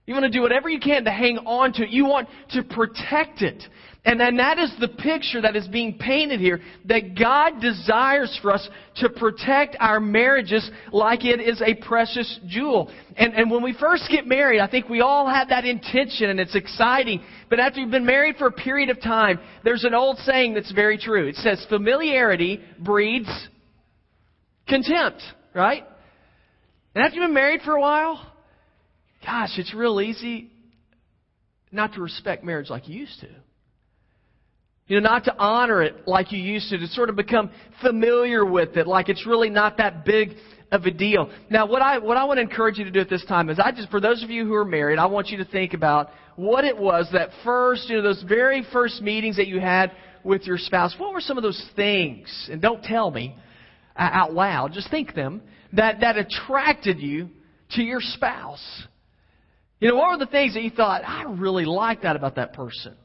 You 0.08 0.14
want 0.14 0.24
to 0.24 0.30
do 0.30 0.40
whatever 0.40 0.70
you 0.70 0.80
can 0.80 1.04
to 1.04 1.10
hang 1.10 1.36
on 1.36 1.74
to 1.74 1.82
it. 1.82 1.90
You 1.90 2.06
want 2.06 2.28
to 2.52 2.62
protect 2.62 3.42
it. 3.42 3.62
And 4.06 4.18
then 4.18 4.38
that 4.38 4.58
is 4.58 4.72
the 4.80 4.88
picture 4.88 5.42
that 5.42 5.54
is 5.54 5.68
being 5.68 5.98
painted 5.98 6.40
here 6.40 6.62
that 6.86 7.14
God 7.14 7.60
desires 7.60 8.36
for 8.40 8.54
us 8.54 8.66
to 8.96 9.10
protect 9.10 9.76
our 9.78 10.00
marriages 10.00 10.70
like 10.92 11.26
it 11.26 11.40
is 11.40 11.60
a 11.60 11.74
precious 11.74 12.40
jewel. 12.46 12.90
And, 13.18 13.34
and 13.34 13.50
when 13.50 13.62
we 13.62 13.74
first 13.78 14.08
get 14.10 14.26
married, 14.26 14.60
I 14.60 14.66
think 14.66 14.88
we 14.88 15.02
all 15.02 15.28
have 15.28 15.50
that 15.50 15.66
intention 15.66 16.30
and 16.30 16.40
it's 16.40 16.56
exciting. 16.56 17.20
But 17.50 17.60
after 17.60 17.80
you've 17.80 17.90
been 17.90 18.06
married 18.06 18.36
for 18.36 18.46
a 18.46 18.52
period 18.52 18.88
of 18.88 19.02
time, 19.02 19.38
there's 19.62 19.84
an 19.84 19.92
old 19.92 20.16
saying 20.20 20.54
that's 20.54 20.72
very 20.72 20.96
true. 20.96 21.28
It 21.28 21.36
says, 21.36 21.66
familiarity 21.68 22.62
breeds 22.78 23.28
contempt, 24.66 25.20
right? 25.54 25.84
And 26.94 27.04
after 27.04 27.16
you've 27.16 27.28
been 27.28 27.34
married 27.34 27.60
for 27.60 27.74
a 27.74 27.80
while, 27.82 28.27
gosh, 29.25 29.50
it's 29.58 29.75
real 29.75 30.00
easy 30.00 30.50
not 31.70 31.94
to 31.94 32.00
respect 32.00 32.44
marriage 32.44 32.70
like 32.70 32.88
you 32.88 32.98
used 32.98 33.20
to. 33.20 33.28
You 34.87 35.00
know, 35.00 35.08
not 35.08 35.25
to 35.25 35.37
honor 35.37 35.82
it 35.82 36.08
like 36.08 36.32
you 36.32 36.38
used 36.38 36.70
to, 36.70 36.78
to 36.78 36.87
sort 36.88 37.10
of 37.10 37.16
become 37.16 37.50
familiar 37.82 38.44
with 38.44 38.76
it, 38.76 38.87
like 38.87 39.10
it's 39.10 39.26
really 39.26 39.50
not 39.50 39.76
that 39.76 40.04
big 40.06 40.30
of 40.72 40.84
a 40.84 40.90
deal. 40.90 41.30
Now, 41.50 41.66
what 41.66 41.82
I, 41.82 41.98
what 41.98 42.16
I 42.16 42.25
want 42.25 42.38
to 42.38 42.42
encourage 42.42 42.78
you 42.78 42.84
to 42.84 42.90
do 42.90 43.00
at 43.00 43.10
this 43.10 43.25
time 43.26 43.50
is 43.50 43.58
I 43.58 43.70
just, 43.70 43.90
for 43.90 44.00
those 44.00 44.22
of 44.22 44.30
you 44.30 44.46
who 44.46 44.54
are 44.54 44.64
married, 44.64 44.98
I 44.98 45.06
want 45.06 45.28
you 45.28 45.38
to 45.38 45.44
think 45.44 45.75
about 45.75 46.08
what 46.37 46.64
it 46.64 46.76
was 46.76 47.08
that 47.12 47.30
first, 47.44 47.88
you 47.88 47.96
know, 47.96 48.02
those 48.02 48.22
very 48.26 48.66
first 48.72 49.02
meetings 49.02 49.37
that 49.37 49.46
you 49.46 49.60
had 49.60 49.92
with 50.25 50.44
your 50.44 50.58
spouse. 50.58 50.94
What 50.98 51.12
were 51.12 51.20
some 51.20 51.37
of 51.37 51.42
those 51.42 51.62
things? 51.76 52.48
And 52.50 52.60
don't 52.62 52.82
tell 52.82 53.10
me 53.10 53.37
uh, 53.96 54.08
out 54.12 54.32
loud, 54.32 54.72
just 54.72 54.90
think 54.90 55.14
them, 55.14 55.42
that, 55.75 56.00
that 56.00 56.16
attracted 56.16 56.98
you 56.98 57.28
to 57.72 57.82
your 57.82 58.00
spouse. 58.00 58.87
You 59.80 59.88
know, 59.88 59.97
what 59.97 60.11
were 60.11 60.25
the 60.25 60.30
things 60.30 60.54
that 60.54 60.62
you 60.62 60.70
thought, 60.70 61.02
I 61.04 61.25
really 61.25 61.64
like 61.64 62.02
that 62.02 62.16
about 62.16 62.37
that 62.37 62.52
person? 62.52 62.97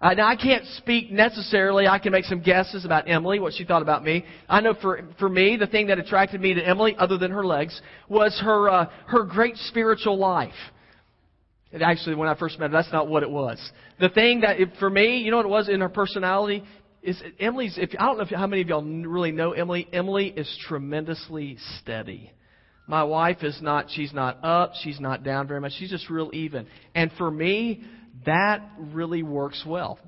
Uh, 0.00 0.14
now, 0.14 0.26
I 0.26 0.36
can't 0.36 0.64
speak 0.78 1.10
necessarily. 1.10 1.86
I 1.86 1.98
can 1.98 2.12
make 2.12 2.24
some 2.24 2.40
guesses 2.40 2.86
about 2.86 3.06
Emily, 3.06 3.38
what 3.38 3.52
she 3.52 3.64
thought 3.64 3.82
about 3.82 4.02
me. 4.02 4.24
I 4.48 4.62
know 4.62 4.72
for, 4.80 5.02
for 5.18 5.28
me, 5.28 5.58
the 5.58 5.66
thing 5.66 5.88
that 5.88 5.98
attracted 5.98 6.40
me 6.40 6.54
to 6.54 6.66
Emily, 6.66 6.96
other 6.96 7.18
than 7.18 7.30
her 7.30 7.44
legs, 7.44 7.78
was 8.08 8.38
her, 8.42 8.70
uh, 8.70 8.86
her 9.08 9.24
great 9.24 9.56
spiritual 9.56 10.16
life. 10.16 10.54
And 11.70 11.82
actually, 11.82 12.14
when 12.14 12.28
I 12.28 12.34
first 12.34 12.58
met 12.58 12.70
her, 12.70 12.76
that's 12.78 12.90
not 12.92 13.08
what 13.08 13.22
it 13.22 13.30
was. 13.30 13.60
The 14.00 14.08
thing 14.08 14.40
that, 14.40 14.56
for 14.78 14.88
me, 14.88 15.18
you 15.18 15.30
know 15.30 15.36
what 15.36 15.46
it 15.46 15.50
was 15.50 15.68
in 15.68 15.80
her 15.80 15.90
personality? 15.90 16.64
Is 17.02 17.22
Emily's, 17.38 17.76
if, 17.76 17.90
I 17.98 18.06
don't 18.06 18.16
know 18.16 18.24
if, 18.24 18.30
how 18.30 18.46
many 18.46 18.62
of 18.62 18.68
y'all 18.68 18.82
really 18.82 19.32
know 19.32 19.52
Emily. 19.52 19.86
Emily 19.92 20.28
is 20.28 20.50
tremendously 20.66 21.58
steady. 21.78 22.32
My 22.90 23.04
wife 23.04 23.44
is 23.44 23.56
not, 23.62 23.86
she's 23.88 24.12
not 24.12 24.44
up, 24.44 24.72
she's 24.82 24.98
not 24.98 25.22
down 25.22 25.46
very 25.46 25.60
much. 25.60 25.74
She's 25.78 25.90
just 25.90 26.10
real 26.10 26.28
even. 26.32 26.66
And 26.92 27.12
for 27.16 27.30
me, 27.30 27.84
that 28.26 28.68
really 28.76 29.22
works 29.22 29.62
well. 29.64 30.00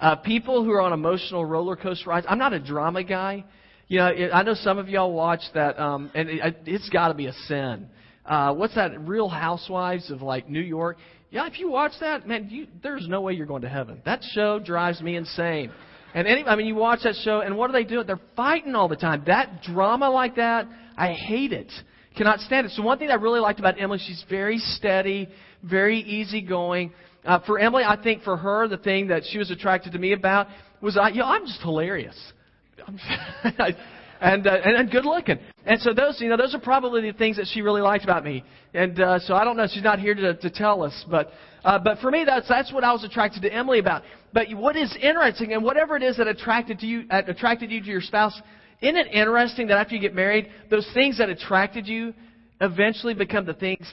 Uh, 0.00 0.16
people 0.16 0.64
who 0.64 0.70
are 0.70 0.80
on 0.80 0.94
emotional 0.94 1.44
roller 1.44 1.76
coaster 1.76 2.08
rides. 2.08 2.24
I'm 2.26 2.38
not 2.38 2.54
a 2.54 2.60
drama 2.60 3.04
guy. 3.04 3.44
You 3.88 3.98
know, 3.98 4.06
it, 4.06 4.30
I 4.32 4.42
know 4.42 4.54
some 4.54 4.78
of 4.78 4.88
y'all 4.88 5.12
watch 5.12 5.42
that, 5.52 5.78
um, 5.78 6.10
and 6.14 6.30
it, 6.30 6.56
it's 6.64 6.88
got 6.88 7.08
to 7.08 7.14
be 7.14 7.26
a 7.26 7.34
sin. 7.46 7.88
Uh, 8.24 8.54
what's 8.54 8.74
that? 8.74 8.98
Real 9.06 9.28
Housewives 9.28 10.10
of 10.10 10.22
like 10.22 10.48
New 10.48 10.62
York. 10.62 10.96
Yeah, 11.30 11.46
if 11.46 11.58
you 11.58 11.70
watch 11.70 11.92
that, 12.00 12.26
man, 12.26 12.48
you, 12.50 12.68
there's 12.82 13.06
no 13.06 13.20
way 13.20 13.34
you're 13.34 13.44
going 13.44 13.62
to 13.62 13.68
heaven. 13.68 14.00
That 14.06 14.22
show 14.32 14.58
drives 14.58 15.02
me 15.02 15.16
insane. 15.16 15.70
And 16.14 16.26
any, 16.26 16.42
I 16.44 16.56
mean, 16.56 16.66
you 16.66 16.74
watch 16.74 17.00
that 17.04 17.16
show, 17.22 17.40
and 17.40 17.58
what 17.58 17.66
do 17.66 17.74
they 17.74 17.84
do? 17.84 18.02
They're 18.02 18.18
fighting 18.34 18.74
all 18.74 18.88
the 18.88 18.96
time. 18.96 19.24
That 19.26 19.60
drama 19.60 20.08
like 20.08 20.36
that, 20.36 20.66
I 20.96 21.12
hate 21.12 21.52
it. 21.52 21.70
Cannot 22.16 22.40
stand 22.40 22.66
it. 22.66 22.72
So 22.72 22.82
one 22.82 22.98
thing 22.98 23.10
I 23.10 23.14
really 23.14 23.40
liked 23.40 23.58
about 23.58 23.80
Emily, 23.80 23.98
she's 23.98 24.24
very 24.30 24.58
steady, 24.58 25.28
very 25.62 25.98
easygoing. 25.98 26.92
Uh, 27.24 27.40
for 27.40 27.58
Emily, 27.58 27.82
I 27.84 28.00
think 28.00 28.22
for 28.22 28.36
her, 28.36 28.68
the 28.68 28.76
thing 28.76 29.08
that 29.08 29.22
she 29.24 29.38
was 29.38 29.50
attracted 29.50 29.92
to 29.92 29.98
me 29.98 30.12
about 30.12 30.46
was, 30.80 30.96
I, 30.96 31.08
you 31.08 31.18
know, 31.18 31.26
I'm 31.26 31.46
just 31.46 31.60
hilarious. 31.60 32.16
and, 34.20 34.46
uh, 34.46 34.50
and 34.50 34.76
and 34.76 34.90
good 34.90 35.04
looking. 35.04 35.38
And 35.64 35.80
so 35.80 35.92
those, 35.92 36.20
you 36.20 36.28
know, 36.28 36.36
those 36.36 36.54
are 36.54 36.60
probably 36.60 37.10
the 37.10 37.16
things 37.16 37.36
that 37.36 37.46
she 37.52 37.62
really 37.62 37.80
liked 37.80 38.04
about 38.04 38.24
me. 38.24 38.44
And 38.74 39.00
uh, 39.00 39.18
so 39.20 39.34
I 39.34 39.44
don't 39.44 39.56
know, 39.56 39.66
she's 39.70 39.82
not 39.82 39.98
here 39.98 40.14
to, 40.14 40.34
to 40.34 40.50
tell 40.50 40.82
us, 40.82 41.04
but 41.10 41.30
uh, 41.64 41.78
but 41.78 41.98
for 41.98 42.10
me, 42.10 42.24
that's 42.24 42.48
that's 42.48 42.72
what 42.72 42.84
I 42.84 42.92
was 42.92 43.04
attracted 43.04 43.42
to 43.42 43.52
Emily 43.52 43.78
about. 43.78 44.02
But 44.32 44.46
what 44.54 44.76
is 44.76 44.94
interesting, 45.00 45.52
and 45.52 45.64
whatever 45.64 45.96
it 45.96 46.02
is 46.02 46.18
that 46.18 46.28
attracted 46.28 46.78
to 46.80 46.86
you, 46.86 47.04
uh, 47.10 47.22
attracted 47.26 47.70
you 47.70 47.80
to 47.80 47.86
your 47.86 48.00
spouse, 48.00 48.40
isn't 48.80 48.96
it 48.96 49.06
interesting 49.12 49.68
that 49.68 49.78
after 49.78 49.94
you 49.94 50.00
get 50.00 50.14
married, 50.14 50.48
those 50.70 50.88
things 50.94 51.18
that 51.18 51.28
attracted 51.28 51.86
you 51.86 52.14
eventually 52.60 53.14
become 53.14 53.46
the 53.46 53.54
things 53.54 53.86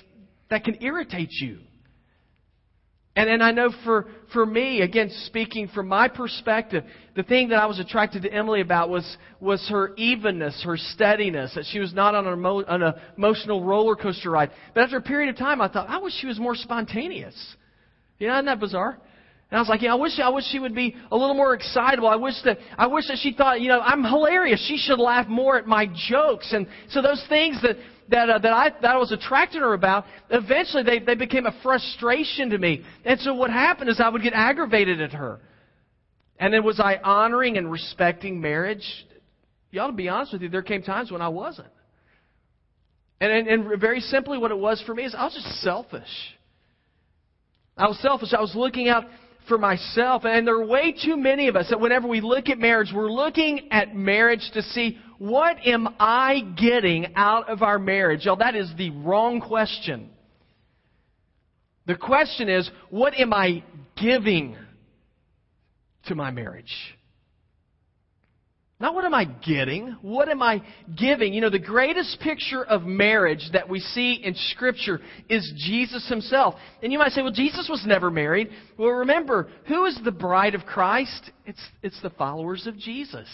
that 0.49 0.63
can 0.63 0.83
irritate 0.83 1.31
you? 1.31 1.59
And, 3.13 3.29
and 3.29 3.43
I 3.43 3.51
know 3.51 3.71
for, 3.83 4.07
for 4.31 4.45
me, 4.45 4.81
again, 4.81 5.09
speaking 5.25 5.67
from 5.67 5.89
my 5.89 6.07
perspective, 6.07 6.85
the 7.15 7.23
thing 7.23 7.49
that 7.49 7.61
I 7.61 7.65
was 7.65 7.77
attracted 7.77 8.21
to 8.21 8.31
Emily 8.31 8.61
about 8.61 8.89
was, 8.89 9.17
was 9.41 9.67
her 9.69 9.93
evenness, 9.95 10.63
her 10.63 10.77
steadiness, 10.77 11.53
that 11.55 11.65
she 11.69 11.79
was 11.79 11.93
not 11.93 12.15
on 12.15 12.25
an, 12.25 12.33
emo, 12.33 12.63
on 12.63 12.81
an 12.81 12.93
emotional 13.17 13.65
roller 13.65 13.97
coaster 13.97 14.29
ride. 14.29 14.51
But 14.73 14.83
after 14.83 14.97
a 14.97 15.01
period 15.01 15.29
of 15.29 15.37
time, 15.37 15.59
I 15.59 15.67
thought, 15.67 15.89
I 15.89 15.97
wish 15.97 16.13
she 16.13 16.27
was 16.27 16.39
more 16.39 16.55
spontaneous. 16.55 17.35
You 18.17 18.27
know, 18.27 18.35
isn't 18.35 18.45
that 18.45 18.61
bizarre? 18.61 18.97
And 19.51 19.57
I 19.57 19.61
was 19.61 19.67
like, 19.67 19.81
yeah, 19.81 19.91
I 19.91 19.95
wish, 19.95 20.17
I 20.17 20.29
wish 20.29 20.45
she 20.45 20.59
would 20.59 20.73
be 20.73 20.95
a 21.11 21.17
little 21.17 21.35
more 21.35 21.53
excitable. 21.53 22.07
I 22.07 22.15
wish 22.15 22.35
that, 22.45 22.57
I 22.77 22.87
wish 22.87 23.07
that 23.09 23.17
she 23.21 23.33
thought, 23.33 23.59
you 23.59 23.67
know, 23.67 23.81
I'm 23.81 24.01
hilarious. 24.01 24.65
She 24.65 24.77
should 24.77 24.97
laugh 24.97 25.27
more 25.27 25.57
at 25.57 25.67
my 25.67 25.87
jokes. 26.09 26.53
And 26.53 26.67
so 26.89 27.01
those 27.01 27.21
things 27.27 27.61
that, 27.61 27.75
that, 28.07 28.29
uh, 28.29 28.39
that, 28.39 28.53
I, 28.53 28.69
that 28.81 28.91
I 28.91 28.97
was 28.97 29.11
attracted 29.11 29.59
to 29.59 29.65
her 29.65 29.73
about, 29.73 30.05
eventually 30.29 30.83
they, 30.83 30.99
they 30.99 31.15
became 31.15 31.45
a 31.47 31.53
frustration 31.61 32.49
to 32.51 32.57
me. 32.57 32.81
And 33.03 33.19
so 33.19 33.33
what 33.33 33.49
happened 33.49 33.89
is 33.89 33.99
I 33.99 34.07
would 34.07 34.23
get 34.23 34.31
aggravated 34.31 35.01
at 35.01 35.11
her. 35.11 35.41
And 36.39 36.53
then 36.53 36.63
was 36.63 36.79
I 36.79 37.01
honoring 37.03 37.57
and 37.57 37.69
respecting 37.69 38.39
marriage? 38.39 38.85
Ought 39.77 39.87
to 39.87 39.93
be 39.93 40.07
honest 40.07 40.31
with 40.31 40.43
you, 40.43 40.49
there 40.49 40.61
came 40.61 40.81
times 40.81 41.11
when 41.11 41.21
I 41.21 41.27
wasn't. 41.27 41.67
And, 43.19 43.31
and, 43.31 43.69
and 43.69 43.81
very 43.81 43.99
simply 43.99 44.37
what 44.37 44.51
it 44.51 44.57
was 44.57 44.81
for 44.85 44.95
me 44.95 45.03
is 45.03 45.13
I 45.13 45.25
was 45.25 45.33
just 45.33 45.61
selfish. 45.61 46.07
I 47.77 47.87
was 47.87 47.99
selfish. 47.99 48.33
I 48.33 48.41
was 48.41 48.53
looking 48.55 48.87
out 48.87 49.05
for 49.47 49.57
myself. 49.57 50.23
And 50.25 50.47
there 50.47 50.55
are 50.55 50.65
way 50.65 50.91
too 50.93 51.17
many 51.17 51.47
of 51.47 51.55
us 51.55 51.69
that 51.69 51.79
whenever 51.79 52.07
we 52.07 52.21
look 52.21 52.49
at 52.49 52.57
marriage, 52.57 52.91
we're 52.93 53.11
looking 53.11 53.69
at 53.71 53.95
marriage 53.95 54.49
to 54.53 54.61
see 54.61 54.99
what 55.17 55.57
am 55.67 55.87
I 55.99 56.39
getting 56.57 57.13
out 57.15 57.49
of 57.49 57.61
our 57.61 57.77
marriage? 57.77 58.25
Y'all, 58.25 58.37
that 58.37 58.55
is 58.55 58.71
the 58.77 58.89
wrong 58.89 59.39
question. 59.39 60.09
The 61.85 61.95
question 61.95 62.49
is, 62.49 62.69
what 62.89 63.13
am 63.19 63.33
I 63.33 63.63
giving 64.01 64.55
to 66.07 66.15
my 66.15 66.31
marriage? 66.31 66.73
Not 68.81 68.95
what 68.95 69.05
am 69.05 69.13
I 69.13 69.25
getting? 69.25 69.95
What 70.01 70.27
am 70.27 70.41
I 70.41 70.63
giving? 70.97 71.35
You 71.35 71.41
know, 71.41 71.51
the 71.51 71.59
greatest 71.59 72.19
picture 72.19 72.63
of 72.63 72.81
marriage 72.81 73.47
that 73.53 73.69
we 73.69 73.79
see 73.79 74.13
in 74.13 74.33
Scripture 74.35 74.99
is 75.29 75.53
Jesus 75.55 76.09
himself. 76.09 76.55
And 76.81 76.91
you 76.91 76.97
might 76.97 77.11
say, 77.11 77.21
well, 77.21 77.31
Jesus 77.31 77.69
was 77.69 77.83
never 77.85 78.09
married. 78.09 78.49
Well, 78.77 78.89
remember, 78.89 79.49
who 79.67 79.85
is 79.85 79.99
the 80.03 80.11
bride 80.11 80.55
of 80.55 80.65
Christ? 80.65 81.29
It's, 81.45 81.61
it's 81.83 82.01
the 82.01 82.09
followers 82.09 82.65
of 82.65 82.75
Jesus. 82.75 83.27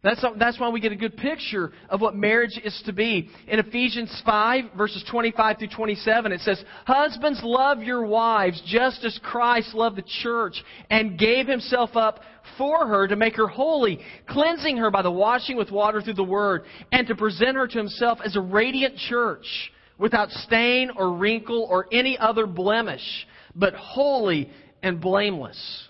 That's, 0.00 0.24
that's 0.38 0.60
why 0.60 0.68
we 0.68 0.80
get 0.80 0.92
a 0.92 0.96
good 0.96 1.16
picture 1.16 1.72
of 1.88 2.00
what 2.00 2.14
marriage 2.14 2.58
is 2.62 2.80
to 2.86 2.92
be. 2.92 3.28
In 3.48 3.58
Ephesians 3.58 4.22
5, 4.24 4.64
verses 4.76 5.04
25 5.10 5.58
through 5.58 5.68
27, 5.74 6.30
it 6.30 6.40
says, 6.42 6.62
Husbands, 6.86 7.40
love 7.42 7.82
your 7.82 8.06
wives 8.06 8.62
just 8.64 9.04
as 9.04 9.18
Christ 9.24 9.74
loved 9.74 9.96
the 9.96 10.04
church 10.22 10.62
and 10.88 11.18
gave 11.18 11.48
himself 11.48 11.96
up 11.96 12.20
for 12.56 12.86
her 12.86 13.08
to 13.08 13.16
make 13.16 13.34
her 13.34 13.48
holy, 13.48 13.98
cleansing 14.28 14.76
her 14.76 14.92
by 14.92 15.02
the 15.02 15.10
washing 15.10 15.56
with 15.56 15.72
water 15.72 16.00
through 16.00 16.14
the 16.14 16.22
word, 16.22 16.62
and 16.92 17.08
to 17.08 17.16
present 17.16 17.56
her 17.56 17.66
to 17.66 17.78
himself 17.78 18.20
as 18.24 18.36
a 18.36 18.40
radiant 18.40 18.96
church, 18.96 19.72
without 19.98 20.30
stain 20.30 20.90
or 20.96 21.16
wrinkle 21.16 21.66
or 21.68 21.86
any 21.90 22.16
other 22.16 22.46
blemish, 22.46 23.26
but 23.56 23.74
holy 23.74 24.48
and 24.80 25.00
blameless. 25.00 25.87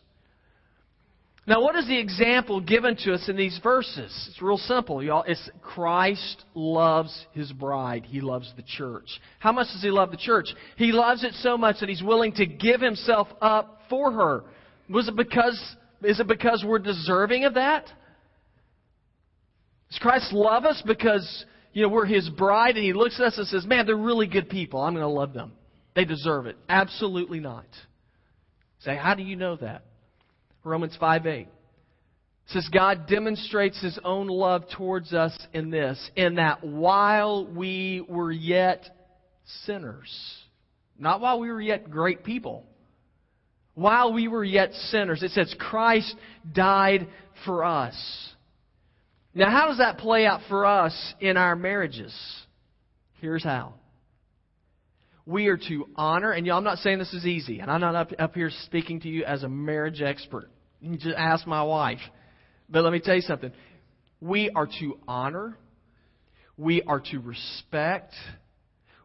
Now, 1.49 1.63
what 1.63 1.77
is 1.77 1.87
the 1.87 1.99
example 1.99 2.61
given 2.61 2.95
to 3.05 3.15
us 3.15 3.27
in 3.27 3.35
these 3.35 3.59
verses? 3.63 4.29
It's 4.31 4.43
real 4.43 4.59
simple, 4.59 5.03
y'all. 5.03 5.25
It's 5.27 5.49
Christ 5.63 6.45
loves 6.55 7.25
his 7.33 7.51
bride. 7.53 8.05
He 8.05 8.21
loves 8.21 8.53
the 8.55 8.63
church. 8.63 9.09
How 9.39 9.53
much 9.53 9.69
does 9.73 9.81
he 9.81 9.89
love 9.89 10.11
the 10.11 10.19
church? 10.19 10.49
He 10.77 10.93
loves 10.93 11.25
it 11.25 11.33
so 11.37 11.57
much 11.57 11.77
that 11.81 11.89
he's 11.89 12.03
willing 12.03 12.35
to 12.35 12.45
give 12.45 12.83
himself 12.83 13.29
up 13.41 13.81
for 13.89 14.13
her. 14.13 14.45
Was 14.91 15.09
it 15.09 15.17
because, 15.17 15.59
is 16.03 16.21
it 16.21 16.29
because 16.29 16.63
we're 16.67 16.81
deserving 16.81 17.47
of 17.47 17.55
that? 17.55 17.87
Does 19.89 20.01
Christ 20.01 20.35
love 20.35 20.67
us 20.67 20.83
because, 20.87 21.47
you 21.73 21.81
know, 21.81 21.89
we're 21.89 22.05
his 22.05 22.29
bride 22.29 22.77
and 22.77 22.85
he 22.85 22.93
looks 22.93 23.19
at 23.19 23.29
us 23.29 23.39
and 23.39 23.47
says, 23.47 23.65
man, 23.65 23.87
they're 23.87 23.97
really 23.97 24.27
good 24.27 24.51
people. 24.51 24.83
I'm 24.83 24.93
going 24.93 25.03
to 25.03 25.09
love 25.09 25.33
them. 25.33 25.53
They 25.97 26.05
deserve 26.05 26.45
it. 26.45 26.59
Absolutely 26.69 27.41
not. 27.41 27.65
Say, 28.81 28.97
how 28.97 29.15
do 29.15 29.23
you 29.23 29.35
know 29.35 29.57
that? 29.57 29.85
Romans 30.65 30.97
5 30.99 31.27
8 31.27 31.49
says 32.49 32.69
God 32.73 33.07
demonstrates 33.07 33.81
his 33.81 33.99
own 34.05 34.27
love 34.27 34.65
towards 34.75 35.13
us 35.13 35.37
in 35.53 35.71
this, 35.71 36.11
in 36.17 36.37
that 36.37 36.65
while 36.65 37.47
we 37.47 38.05
were 38.09 38.33
yet 38.33 38.89
sinners, 39.65 40.11
not 40.99 41.21
while 41.21 41.41
we 41.41 41.51
were 41.51 41.61
yet 41.61 41.91
great 41.91 42.25
people, 42.25 42.65
while 43.75 44.13
we 44.13 44.29
were 44.29 44.45
yet 44.45 44.73
sinners, 44.73 45.23
it 45.23 45.31
says 45.33 45.55
Christ 45.59 46.15
died 46.53 47.07
for 47.45 47.65
us. 47.65 47.95
Now, 49.35 49.51
how 49.51 49.69
does 49.69 49.79
that 49.79 49.99
play 49.99 50.27
out 50.27 50.41
for 50.49 50.67
us 50.67 51.15
in 51.21 51.37
our 51.37 51.55
marriages? 51.55 52.15
Here's 53.21 53.45
how 53.45 53.75
we 55.29 55.49
are 55.49 55.59
to 55.59 55.87
honor, 55.95 56.33
and 56.33 56.47
y'all, 56.47 56.57
I'm 56.57 56.65
not 56.65 56.79
saying 56.79 56.99
this 56.99 57.13
is 57.13 57.27
easy, 57.27 57.61
and 57.61 57.71
I'm 57.71 57.83
not 57.83 57.95
up, 57.95 58.13
up 58.19 58.35
here 58.35 58.51
speaking 58.65 59.01
to 59.01 59.09
you 59.09 59.25
as 59.25 59.43
a 59.43 59.49
marriage 59.49 60.01
expert. 60.01 60.49
You 60.81 60.97
just 60.97 61.19
ask 61.19 61.47
my 61.47 61.63
wife. 61.63 62.01
But 62.71 62.83
let 62.83 62.95
me 62.95 62.99
tell 62.99 63.15
you 63.15 63.21
something. 63.21 63.53
We 64.23 64.49
are 64.49 64.67
to 64.81 64.99
honor, 65.07 65.59
we 66.57 66.81
are 66.81 67.01
to 67.11 67.19
respect, 67.19 68.15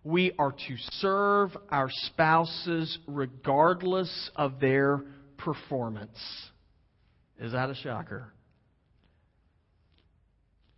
we 0.05 0.31
are 0.39 0.53
to 0.53 0.77
serve 1.01 1.57
our 1.69 1.89
spouses 1.91 2.97
regardless 3.05 4.31
of 4.37 4.61
their 4.61 5.03
performance. 5.37 6.17
Is 7.37 7.51
that 7.51 7.69
a 7.69 7.75
shocker? 7.75 8.31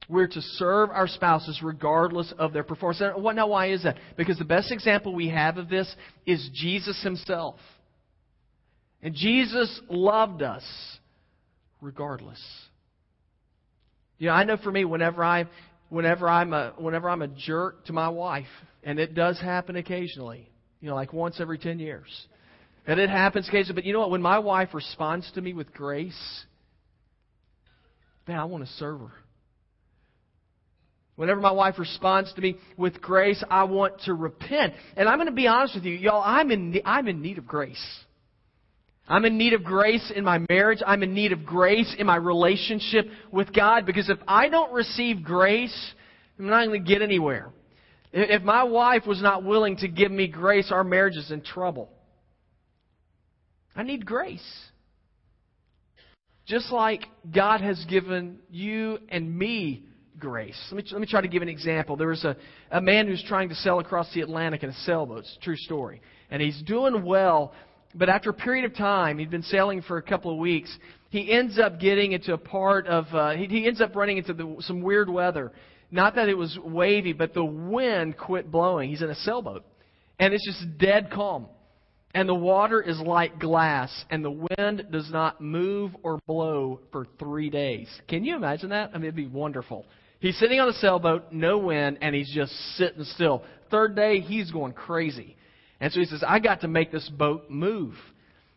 We're 0.07 0.27
to 0.27 0.41
serve 0.41 0.91
our 0.91 1.07
spouses 1.07 1.61
regardless 1.63 2.31
of 2.37 2.53
their 2.53 2.63
performance. 2.63 3.01
Now, 3.01 3.47
why 3.47 3.71
is 3.71 3.83
that? 3.83 3.97
Because 4.17 4.37
the 4.37 4.45
best 4.45 4.71
example 4.71 5.15
we 5.15 5.29
have 5.29 5.57
of 5.57 5.67
this 5.67 5.93
is 6.25 6.49
Jesus 6.53 7.01
himself. 7.01 7.55
And 9.01 9.15
Jesus 9.15 9.81
loved 9.89 10.41
us 10.41 10.63
regardless. 11.81 12.41
You 14.17 14.27
know, 14.27 14.33
I 14.33 14.43
know 14.43 14.57
for 14.57 14.71
me, 14.71 14.85
whenever 14.85 15.23
I, 15.23 15.45
whenever 15.89 16.29
I'm 16.29 16.53
a, 16.53 16.73
whenever 16.77 17.09
I'm 17.09 17.21
a 17.21 17.27
jerk 17.27 17.85
to 17.85 17.93
my 17.93 18.09
wife, 18.09 18.45
and 18.83 18.99
it 18.99 19.13
does 19.13 19.39
happen 19.39 19.75
occasionally, 19.75 20.49
you 20.79 20.89
know, 20.89 20.95
like 20.95 21.13
once 21.13 21.39
every 21.39 21.57
ten 21.57 21.79
years, 21.79 22.27
and 22.87 22.99
it 22.99 23.09
happens 23.09 23.47
occasionally. 23.47 23.75
But 23.75 23.85
you 23.85 23.93
know 23.93 23.99
what? 23.99 24.11
When 24.11 24.21
my 24.21 24.39
wife 24.39 24.69
responds 24.73 25.29
to 25.33 25.41
me 25.41 25.53
with 25.53 25.73
grace, 25.73 26.45
man, 28.27 28.39
I 28.39 28.45
want 28.45 28.65
to 28.65 28.71
serve 28.73 29.01
her. 29.01 29.11
Whenever 31.15 31.39
my 31.39 31.51
wife 31.51 31.79
responds 31.79 32.33
to 32.33 32.41
me 32.41 32.57
with 32.77 33.01
grace, 33.01 33.41
I 33.49 33.63
want 33.63 34.01
to 34.01 34.13
repent. 34.13 34.73
And 34.97 35.07
I'm 35.07 35.17
going 35.17 35.27
to 35.27 35.33
be 35.33 35.47
honest 35.47 35.75
with 35.75 35.85
you, 35.85 35.93
y'all, 35.93 36.21
I'm 36.23 36.51
in, 36.51 36.81
I'm 36.83 37.07
in 37.07 37.21
need 37.21 37.37
of 37.37 37.47
grace. 37.47 37.83
I'm 39.07 39.23
in 39.23 39.37
need 39.37 39.53
of 39.53 39.63
grace 39.63 40.11
in 40.13 40.23
my 40.23 40.39
marriage. 40.49 40.79
I'm 40.85 41.03
in 41.03 41.13
need 41.13 41.31
of 41.31 41.45
grace 41.45 41.95
in 41.97 42.07
my 42.07 42.15
relationship 42.17 43.05
with 43.31 43.53
God 43.53 43.85
because 43.85 44.09
if 44.09 44.17
I 44.27 44.49
don't 44.49 44.73
receive 44.73 45.23
grace, 45.23 45.93
I'm 46.37 46.47
not 46.47 46.65
going 46.65 46.83
to 46.83 46.91
get 46.91 47.01
anywhere. 47.01 47.51
If 48.11 48.41
my 48.41 48.63
wife 48.63 49.05
was 49.05 49.21
not 49.21 49.43
willing 49.43 49.77
to 49.77 49.87
give 49.87 50.11
me 50.11 50.27
grace, 50.27 50.71
our 50.71 50.83
marriage 50.83 51.17
is 51.17 51.31
in 51.31 51.41
trouble. 51.41 51.89
I 53.75 53.83
need 53.83 54.05
grace. 54.05 54.41
Just 56.45 56.71
like 56.71 57.03
God 57.33 57.61
has 57.61 57.83
given 57.85 58.39
you 58.49 58.99
and 59.09 59.37
me 59.37 59.85
grace. 60.19 60.57
Let 60.71 60.83
me, 60.83 60.89
let 60.91 61.01
me 61.01 61.07
try 61.07 61.21
to 61.21 61.27
give 61.27 61.41
an 61.41 61.49
example. 61.49 61.95
There 61.95 62.07
was 62.07 62.23
a, 62.23 62.35
a 62.71 62.81
man 62.81 63.07
who's 63.07 63.23
trying 63.27 63.49
to 63.49 63.55
sail 63.55 63.79
across 63.79 64.13
the 64.13 64.21
Atlantic 64.21 64.63
in 64.63 64.69
a 64.69 64.73
sailboat. 64.85 65.19
It's 65.19 65.37
a 65.39 65.43
true 65.43 65.57
story. 65.57 66.01
And 66.29 66.41
he's 66.41 66.61
doing 66.63 67.03
well, 67.03 67.53
but 67.93 68.09
after 68.09 68.29
a 68.29 68.33
period 68.33 68.65
of 68.65 68.75
time, 68.75 69.17
he'd 69.17 69.31
been 69.31 69.43
sailing 69.43 69.81
for 69.81 69.97
a 69.97 70.01
couple 70.01 70.31
of 70.31 70.37
weeks, 70.37 70.75
he 71.09 71.31
ends 71.31 71.57
up 71.57 71.79
getting 71.79 72.11
into 72.11 72.33
a 72.33 72.37
part 72.37 72.87
of, 72.87 73.05
uh, 73.13 73.31
he, 73.31 73.45
he 73.45 73.67
ends 73.67 73.79
up 73.79 73.95
running 73.95 74.17
into 74.17 74.33
the, 74.33 74.55
some 74.59 74.81
weird 74.81 75.09
weather. 75.09 75.53
Not 75.91 76.15
that 76.15 76.27
it 76.27 76.37
was 76.37 76.57
wavy, 76.61 77.13
but 77.13 77.33
the 77.33 77.45
wind 77.45 78.17
quit 78.17 78.51
blowing. 78.51 78.89
He's 78.89 79.01
in 79.01 79.09
a 79.09 79.15
sailboat. 79.15 79.63
And 80.19 80.33
it's 80.33 80.45
just 80.45 80.77
dead 80.77 81.09
calm. 81.11 81.47
And 82.13 82.29
the 82.29 82.35
water 82.35 82.81
is 82.81 82.97
like 82.99 83.39
glass, 83.39 83.91
and 84.09 84.23
the 84.23 84.31
wind 84.57 84.87
does 84.89 85.11
not 85.11 85.41
move 85.41 85.91
or 86.01 86.19
blow 86.25 86.79
for 86.91 87.05
three 87.19 87.49
days. 87.49 87.89
Can 88.07 88.23
you 88.23 88.37
imagine 88.37 88.69
that? 88.69 88.91
I 88.93 88.97
mean, 88.97 89.03
it'd 89.03 89.15
be 89.15 89.27
wonderful. 89.27 89.85
He's 90.19 90.37
sitting 90.39 90.59
on 90.59 90.69
a 90.69 90.73
sailboat, 90.73 91.31
no 91.31 91.57
wind, 91.57 91.99
and 92.01 92.15
he's 92.15 92.31
just 92.33 92.51
sitting 92.77 93.03
still. 93.03 93.43
Third 93.69 93.95
day, 93.95 94.19
he's 94.19 94.51
going 94.51 94.73
crazy. 94.73 95.35
And 95.79 95.91
so 95.91 95.99
he 95.99 96.05
says, 96.05 96.23
I 96.25 96.39
got 96.39 96.61
to 96.61 96.67
make 96.67 96.91
this 96.91 97.07
boat 97.09 97.49
move. 97.49 97.93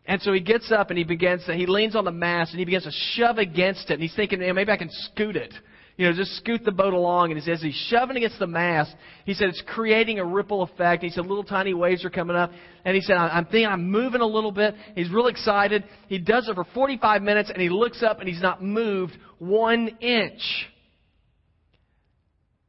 And 0.05 0.21
so 0.21 0.33
he 0.33 0.39
gets 0.39 0.71
up 0.71 0.89
and 0.89 0.97
he 0.97 1.03
begins 1.03 1.45
to, 1.45 1.53
he 1.53 1.67
leans 1.67 1.95
on 1.95 2.05
the 2.05 2.11
mast 2.11 2.51
and 2.51 2.59
he 2.59 2.65
begins 2.65 2.85
to 2.85 2.91
shove 3.13 3.37
against 3.37 3.89
it. 3.91 3.93
And 3.93 4.01
he's 4.01 4.15
thinking, 4.15 4.39
man, 4.39 4.55
maybe 4.55 4.71
I 4.71 4.77
can 4.77 4.89
scoot 4.89 5.35
it. 5.35 5.53
You 5.97 6.07
know, 6.07 6.13
just 6.13 6.37
scoot 6.37 6.63
the 6.63 6.71
boat 6.71 6.93
along. 6.93 7.31
And 7.31 7.39
he 7.39 7.45
says, 7.45 7.61
he's 7.61 7.75
shoving 7.89 8.15
against 8.15 8.39
the 8.39 8.47
mast. 8.47 8.95
He 9.25 9.33
said, 9.33 9.49
it's 9.49 9.61
creating 9.67 10.17
a 10.17 10.25
ripple 10.25 10.63
effect. 10.63 11.03
He 11.03 11.09
said, 11.09 11.25
little 11.25 11.43
tiny 11.43 11.73
waves 11.73 12.05
are 12.05 12.09
coming 12.09 12.37
up. 12.37 12.51
And 12.85 12.95
he 12.95 13.01
said, 13.01 13.17
I'm 13.17 13.43
thinking 13.45 13.67
I'm 13.67 13.91
moving 13.91 14.21
a 14.21 14.25
little 14.25 14.53
bit. 14.53 14.75
He's 14.95 15.11
real 15.11 15.27
excited. 15.27 15.83
He 16.07 16.17
does 16.17 16.47
it 16.47 16.55
for 16.55 16.63
45 16.73 17.21
minutes 17.21 17.51
and 17.53 17.61
he 17.61 17.69
looks 17.69 18.01
up 18.01 18.19
and 18.19 18.29
he's 18.29 18.41
not 18.41 18.63
moved 18.63 19.15
one 19.39 19.89
inch. 19.99 20.41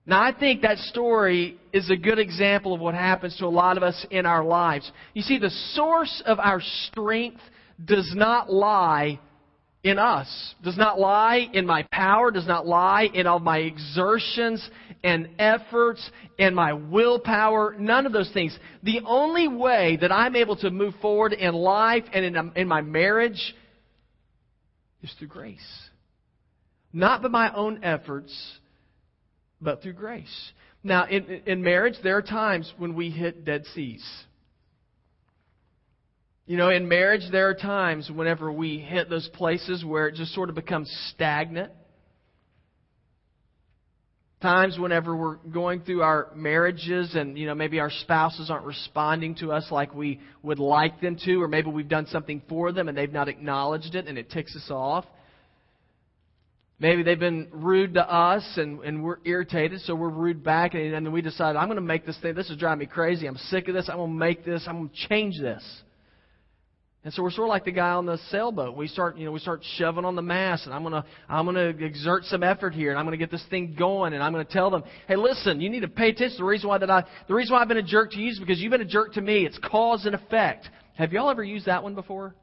Now, 0.06 0.22
I 0.22 0.32
think 0.32 0.62
that 0.62 0.78
story 0.78 1.58
is 1.72 1.90
a 1.90 1.96
good 1.96 2.18
example 2.18 2.74
of 2.74 2.80
what 2.80 2.94
happens 2.94 3.36
to 3.36 3.46
a 3.46 3.48
lot 3.48 3.76
of 3.76 3.82
us 3.82 4.06
in 4.10 4.26
our 4.26 4.42
lives. 4.42 4.90
You 5.14 5.22
see, 5.22 5.38
the 5.38 5.50
source 5.74 6.22
of 6.26 6.38
our 6.38 6.60
strength 6.88 7.40
does 7.84 8.12
not 8.14 8.52
lie 8.52 9.20
in 9.82 9.98
us, 9.98 10.54
does 10.62 10.76
not 10.76 10.98
lie 10.98 11.48
in 11.52 11.66
my 11.66 11.86
power, 11.90 12.30
does 12.30 12.46
not 12.46 12.66
lie 12.66 13.08
in 13.14 13.26
all 13.26 13.38
my 13.38 13.58
exertions 13.58 14.68
and 15.02 15.28
efforts 15.38 16.10
and 16.38 16.54
my 16.54 16.74
willpower, 16.74 17.74
none 17.78 18.04
of 18.04 18.12
those 18.12 18.30
things. 18.32 18.58
The 18.82 19.00
only 19.06 19.48
way 19.48 19.96
that 20.00 20.12
I'm 20.12 20.36
able 20.36 20.56
to 20.56 20.70
move 20.70 20.94
forward 21.00 21.32
in 21.32 21.54
life 21.54 22.04
and 22.12 22.24
in, 22.24 22.52
in 22.56 22.68
my 22.68 22.82
marriage 22.82 23.54
is 25.02 25.14
through 25.18 25.28
grace. 25.28 25.58
Not 26.92 27.22
by 27.22 27.28
my 27.28 27.54
own 27.54 27.82
efforts, 27.82 28.34
but 29.60 29.82
through 29.82 29.94
grace. 29.94 30.52
Now, 30.82 31.06
in, 31.06 31.42
in 31.46 31.62
marriage, 31.62 31.96
there 32.02 32.16
are 32.16 32.22
times 32.22 32.72
when 32.78 32.94
we 32.94 33.10
hit 33.10 33.44
dead 33.44 33.64
seas. 33.74 34.04
You 36.46 36.56
know, 36.56 36.70
in 36.70 36.88
marriage, 36.88 37.22
there 37.30 37.48
are 37.48 37.54
times 37.54 38.10
whenever 38.10 38.50
we 38.50 38.78
hit 38.78 39.08
those 39.08 39.28
places 39.34 39.84
where 39.84 40.08
it 40.08 40.16
just 40.16 40.34
sort 40.34 40.48
of 40.48 40.54
becomes 40.54 40.90
stagnant. 41.14 41.70
Times 44.42 44.78
whenever 44.78 45.14
we're 45.14 45.36
going 45.36 45.82
through 45.82 46.02
our 46.02 46.28
marriages 46.34 47.14
and, 47.14 47.36
you 47.36 47.46
know, 47.46 47.54
maybe 47.54 47.78
our 47.78 47.90
spouses 47.90 48.50
aren't 48.50 48.64
responding 48.64 49.34
to 49.36 49.52
us 49.52 49.66
like 49.70 49.94
we 49.94 50.18
would 50.42 50.58
like 50.58 51.00
them 51.02 51.18
to, 51.26 51.42
or 51.42 51.46
maybe 51.46 51.70
we've 51.70 51.88
done 51.90 52.06
something 52.06 52.40
for 52.48 52.72
them 52.72 52.88
and 52.88 52.96
they've 52.96 53.12
not 53.12 53.28
acknowledged 53.28 53.94
it 53.94 54.08
and 54.08 54.16
it 54.16 54.30
ticks 54.30 54.56
us 54.56 54.70
off. 54.70 55.04
Maybe 56.80 57.02
they've 57.02 57.20
been 57.20 57.48
rude 57.52 57.94
to 57.94 58.10
us 58.10 58.42
and, 58.56 58.80
and 58.80 59.04
we're 59.04 59.18
irritated, 59.24 59.82
so 59.82 59.94
we're 59.94 60.08
rude 60.08 60.42
back, 60.42 60.72
and, 60.72 60.94
and 60.94 61.04
then 61.04 61.12
we 61.12 61.20
decide, 61.20 61.54
I'm 61.54 61.68
going 61.68 61.76
to 61.76 61.82
make 61.82 62.06
this 62.06 62.18
thing, 62.22 62.34
this 62.34 62.48
is 62.48 62.56
driving 62.56 62.80
me 62.80 62.86
crazy, 62.86 63.26
I'm 63.26 63.36
sick 63.36 63.68
of 63.68 63.74
this, 63.74 63.90
I'm 63.90 63.98
going 63.98 64.10
to 64.10 64.16
make 64.16 64.46
this, 64.46 64.64
I'm 64.66 64.78
going 64.78 64.88
to 64.88 65.08
change 65.08 65.38
this. 65.38 65.62
And 67.02 67.14
so 67.14 67.22
we're 67.22 67.30
sort 67.30 67.48
of 67.48 67.50
like 67.50 67.64
the 67.64 67.72
guy 67.72 67.92
on 67.92 68.04
the 68.04 68.18
sailboat. 68.30 68.76
We 68.76 68.86
start, 68.86 69.16
you 69.16 69.24
know, 69.24 69.32
we 69.32 69.40
start 69.40 69.62
shoving 69.76 70.04
on 70.04 70.16
the 70.16 70.22
mast, 70.22 70.66
and 70.66 70.74
I'm 70.74 70.82
gonna, 70.82 71.02
I'm 71.30 71.46
gonna 71.46 71.68
exert 71.68 72.24
some 72.24 72.42
effort 72.42 72.74
here, 72.74 72.90
and 72.90 72.98
I'm 72.98 73.06
gonna 73.06 73.16
get 73.16 73.30
this 73.30 73.44
thing 73.48 73.74
going, 73.78 74.12
and 74.12 74.22
I'm 74.22 74.32
gonna 74.32 74.44
tell 74.44 74.70
them, 74.70 74.84
hey, 75.08 75.16
listen, 75.16 75.62
you 75.62 75.70
need 75.70 75.80
to 75.80 75.88
pay 75.88 76.10
attention. 76.10 76.36
The 76.36 76.44
reason 76.44 76.68
why 76.68 76.76
that 76.76 76.90
I, 76.90 77.04
the 77.26 77.32
reason 77.32 77.54
why 77.54 77.62
I've 77.62 77.68
been 77.68 77.78
a 77.78 77.82
jerk 77.82 78.10
to 78.10 78.20
you 78.20 78.32
is 78.32 78.38
because 78.38 78.60
you've 78.60 78.70
been 78.70 78.82
a 78.82 78.84
jerk 78.84 79.14
to 79.14 79.22
me. 79.22 79.46
It's 79.46 79.58
cause 79.64 80.04
and 80.04 80.14
effect. 80.14 80.68
Have 80.96 81.14
y'all 81.14 81.30
ever 81.30 81.42
used 81.42 81.64
that 81.66 81.82
one 81.82 81.94
before? 81.94 82.34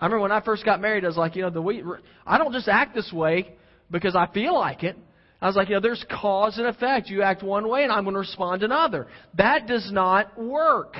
I 0.00 0.06
remember 0.06 0.22
when 0.22 0.32
I 0.32 0.40
first 0.40 0.64
got 0.64 0.80
married, 0.80 1.04
I 1.04 1.08
was 1.08 1.16
like, 1.16 1.36
you 1.36 1.42
know, 1.42 1.50
the 1.50 1.62
we, 1.62 1.82
I 2.26 2.38
don't 2.38 2.52
just 2.52 2.68
act 2.68 2.94
this 2.94 3.12
way 3.12 3.54
because 3.90 4.16
I 4.16 4.26
feel 4.32 4.54
like 4.54 4.82
it. 4.82 4.96
I 5.40 5.46
was 5.46 5.56
like, 5.56 5.68
you 5.68 5.74
know, 5.74 5.80
there's 5.80 6.04
cause 6.10 6.58
and 6.58 6.66
effect. 6.66 7.08
You 7.08 7.22
act 7.22 7.42
one 7.42 7.68
way, 7.68 7.82
and 7.82 7.92
I'm 7.92 8.04
going 8.04 8.14
to 8.14 8.20
respond 8.20 8.62
another. 8.62 9.06
That 9.34 9.66
does 9.66 9.90
not 9.92 10.38
work. 10.40 10.96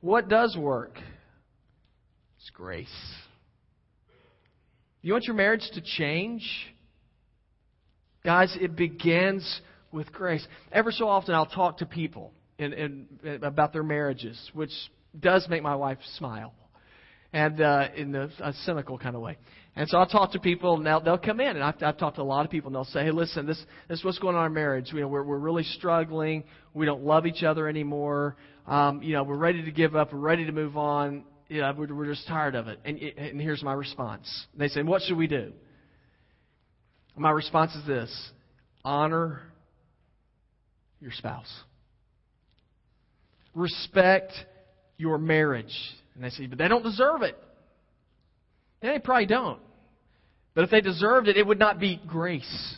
What 0.00 0.28
does 0.28 0.56
work? 0.56 0.98
It's 2.38 2.50
grace. 2.50 2.88
You 5.02 5.12
want 5.12 5.24
your 5.24 5.36
marriage 5.36 5.68
to 5.74 5.80
change? 5.82 6.42
Guys, 8.24 8.56
it 8.60 8.76
begins 8.76 9.60
with 9.92 10.12
grace. 10.12 10.46
Ever 10.72 10.92
so 10.92 11.08
often, 11.08 11.34
I'll 11.34 11.46
talk 11.46 11.78
to 11.78 11.86
people 11.86 12.32
in, 12.58 12.72
in, 12.72 13.06
about 13.42 13.72
their 13.72 13.82
marriages, 13.82 14.50
which 14.54 14.72
does 15.18 15.46
make 15.48 15.62
my 15.62 15.74
wife 15.74 15.98
smile, 16.16 16.54
and 17.32 17.60
uh, 17.60 17.88
in 17.96 18.14
a, 18.14 18.28
a 18.40 18.52
cynical 18.64 18.98
kind 18.98 19.14
of 19.14 19.22
way. 19.22 19.38
And 19.76 19.88
so 19.88 19.98
I'll 19.98 20.06
talk 20.06 20.32
to 20.32 20.40
people, 20.40 20.76
and 20.76 20.84
they'll, 20.84 21.00
they'll 21.00 21.18
come 21.18 21.40
in, 21.40 21.56
and 21.56 21.62
I've, 21.62 21.80
I've 21.82 21.96
talked 21.98 22.16
to 22.16 22.22
a 22.22 22.24
lot 22.24 22.44
of 22.44 22.50
people, 22.50 22.68
and 22.68 22.74
they'll 22.74 22.84
say, 22.84 23.04
"Hey, 23.04 23.12
listen, 23.12 23.46
this, 23.46 23.62
this 23.88 24.00
is 24.00 24.04
what's 24.04 24.18
going 24.18 24.34
on 24.34 24.40
in 24.40 24.44
our 24.44 24.50
marriage. 24.50 24.90
You 24.92 25.00
know, 25.00 25.08
we're, 25.08 25.22
we're 25.22 25.38
really 25.38 25.62
struggling. 25.62 26.44
We 26.74 26.86
don't 26.86 27.04
love 27.04 27.26
each 27.26 27.44
other 27.44 27.68
anymore. 27.68 28.36
Um, 28.66 29.02
you 29.02 29.14
know, 29.14 29.22
we're 29.22 29.36
ready 29.36 29.64
to 29.64 29.70
give 29.70 29.94
up. 29.94 30.12
We're 30.12 30.18
ready 30.18 30.44
to 30.46 30.52
move 30.52 30.76
on 30.76 31.24
you 31.50 31.60
know, 31.60 31.74
we're, 31.76 31.92
we're 31.92 32.06
just 32.06 32.26
tired 32.28 32.54
of 32.54 32.68
it. 32.68 32.78
And, 32.84 32.96
and 32.98 33.40
here's 33.40 33.62
my 33.62 33.72
response. 33.72 34.46
They 34.56 34.68
say, 34.68 34.82
What 34.82 35.02
should 35.02 35.16
we 35.16 35.26
do? 35.26 35.52
My 37.16 37.32
response 37.32 37.74
is 37.74 37.86
this 37.86 38.30
honor 38.84 39.42
your 41.00 41.10
spouse, 41.10 41.52
respect 43.54 44.32
your 44.96 45.18
marriage. 45.18 45.74
And 46.20 46.30
they 46.30 46.34
say, 46.34 46.46
But 46.46 46.58
they 46.58 46.68
don't 46.68 46.82
deserve 46.82 47.22
it. 47.22 47.34
They 48.82 48.98
probably 48.98 49.24
don't. 49.24 49.58
But 50.54 50.64
if 50.64 50.70
they 50.70 50.82
deserved 50.82 51.28
it, 51.28 51.38
it 51.38 51.46
would 51.46 51.58
not 51.58 51.80
be 51.80 51.98
grace. 52.06 52.76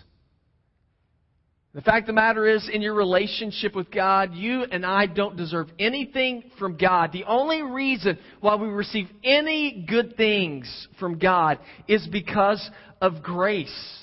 The 1.75 1.81
fact 1.81 2.03
of 2.03 2.07
the 2.09 2.13
matter 2.13 2.47
is, 2.47 2.69
in 2.73 2.83
your 2.83 2.95
relationship 2.95 3.75
with 3.75 3.91
God, 3.91 4.35
you 4.35 4.63
and 4.63 4.87
I 4.87 5.07
don't 5.07 5.37
deserve 5.37 5.71
anything 5.81 6.53
from 6.57 6.77
God. 6.77 7.11
The 7.11 7.25
only 7.25 7.63
reason 7.63 8.17
why 8.39 8.55
we 8.55 8.69
receive 8.69 9.09
any 9.25 9.87
good 9.89 10.17
things 10.17 10.87
from 11.01 11.19
God 11.19 11.59
is 11.89 12.07
because 12.07 12.71
of 13.01 13.25
grace. 13.25 13.99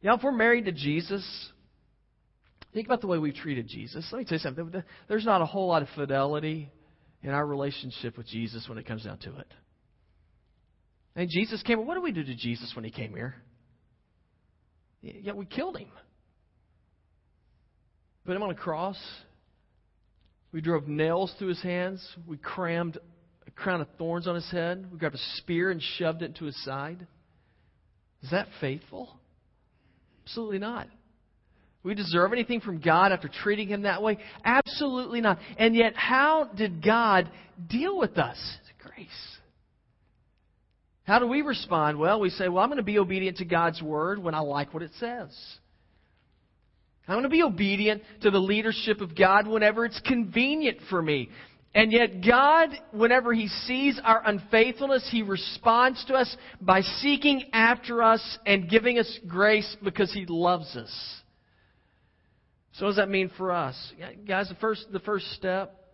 You 0.00 0.08
know, 0.08 0.16
if 0.16 0.22
we're 0.22 0.32
married 0.32 0.64
to 0.64 0.72
Jesus, 0.72 1.22
think 2.74 2.86
about 2.86 3.00
the 3.00 3.06
way 3.06 3.18
we've 3.18 3.34
treated 3.34 3.68
Jesus. 3.68 4.08
Let 4.12 4.18
me 4.18 4.24
tell 4.24 4.36
you 4.36 4.42
something. 4.42 4.84
There's 5.08 5.24
not 5.24 5.42
a 5.42 5.46
whole 5.46 5.68
lot 5.68 5.82
of 5.82 5.88
fidelity 5.94 6.70
in 7.22 7.30
our 7.30 7.46
relationship 7.46 8.16
with 8.16 8.26
Jesus 8.26 8.68
when 8.68 8.78
it 8.78 8.86
comes 8.86 9.04
down 9.04 9.18
to 9.18 9.36
it. 9.38 9.46
And 11.16 11.28
Jesus 11.28 11.62
came. 11.62 11.84
What 11.86 11.94
did 11.94 12.02
we 12.02 12.12
do 12.12 12.22
to 12.22 12.34
Jesus 12.34 12.72
when 12.74 12.84
he 12.84 12.90
came 12.90 13.14
here? 13.14 13.34
Yeah, 15.02 15.32
we 15.32 15.46
killed 15.46 15.76
him. 15.76 15.88
Put 18.24 18.36
him 18.36 18.42
on 18.42 18.50
a 18.50 18.54
cross. 18.54 18.98
We 20.52 20.60
drove 20.60 20.86
nails 20.88 21.34
through 21.38 21.48
his 21.48 21.62
hands. 21.62 22.06
We 22.26 22.36
crammed 22.36 22.98
a 23.46 23.50
crown 23.50 23.80
of 23.80 23.88
thorns 23.98 24.28
on 24.28 24.34
his 24.34 24.50
head. 24.50 24.86
We 24.92 24.98
grabbed 24.98 25.14
a 25.14 25.36
spear 25.36 25.70
and 25.70 25.82
shoved 25.98 26.22
it 26.22 26.26
into 26.26 26.44
his 26.44 26.64
side. 26.64 27.06
Is 28.22 28.30
that 28.30 28.46
faithful? 28.60 29.16
Absolutely 30.24 30.58
not. 30.58 30.86
We 31.82 31.94
deserve 31.94 32.32
anything 32.32 32.60
from 32.60 32.80
God 32.80 33.10
after 33.10 33.28
treating 33.28 33.68
him 33.68 33.82
that 33.82 34.02
way? 34.02 34.18
Absolutely 34.44 35.20
not. 35.20 35.38
And 35.58 35.74
yet, 35.74 35.96
how 35.96 36.50
did 36.54 36.84
God 36.84 37.30
deal 37.68 37.98
with 37.98 38.18
us? 38.18 38.38
Grace. 38.82 39.08
How 41.04 41.18
do 41.18 41.26
we 41.26 41.42
respond? 41.42 41.98
Well, 41.98 42.20
we 42.20 42.30
say, 42.30 42.48
well, 42.48 42.62
I'm 42.62 42.68
going 42.68 42.76
to 42.76 42.82
be 42.82 42.98
obedient 42.98 43.38
to 43.38 43.44
God's 43.44 43.82
word 43.82 44.18
when 44.18 44.34
I 44.34 44.40
like 44.40 44.72
what 44.74 44.82
it 44.82 44.92
says. 45.00 45.36
I'm 47.08 47.14
going 47.14 47.24
to 47.24 47.28
be 47.28 47.42
obedient 47.42 48.02
to 48.22 48.30
the 48.30 48.38
leadership 48.38 49.00
of 49.00 49.16
God 49.16 49.48
whenever 49.48 49.84
it's 49.84 50.00
convenient 50.06 50.78
for 50.88 51.02
me. 51.02 51.30
And 51.74 51.90
yet, 51.92 52.24
God, 52.24 52.70
whenever 52.92 53.32
He 53.32 53.48
sees 53.48 53.98
our 54.04 54.22
unfaithfulness, 54.24 55.08
He 55.10 55.22
responds 55.22 56.04
to 56.06 56.14
us 56.14 56.36
by 56.60 56.82
seeking 56.82 57.50
after 57.52 58.02
us 58.02 58.38
and 58.44 58.68
giving 58.68 58.98
us 58.98 59.18
grace 59.26 59.76
because 59.82 60.12
He 60.12 60.26
loves 60.28 60.76
us. 60.76 61.20
So, 62.80 62.86
what 62.86 62.92
does 62.92 62.96
that 62.96 63.10
mean 63.10 63.30
for 63.36 63.52
us? 63.52 63.76
Guys, 64.26 64.48
the 64.48 64.54
first, 64.54 64.86
the 64.90 65.00
first 65.00 65.26
step 65.32 65.84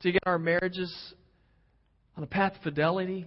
to 0.00 0.10
get 0.10 0.22
our 0.24 0.38
marriages 0.38 0.90
on 2.16 2.22
the 2.22 2.26
path 2.26 2.56
of 2.56 2.62
fidelity, 2.62 3.26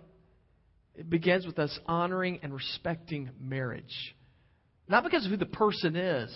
it 0.95 1.07
begins 1.11 1.45
with 1.45 1.59
us 1.59 1.77
honoring 1.85 2.39
and 2.41 2.51
respecting 2.51 3.29
marriage. 3.39 4.15
Not 4.87 5.03
because 5.03 5.25
of 5.25 5.29
who 5.29 5.37
the 5.37 5.45
person 5.45 5.95
is, 5.95 6.35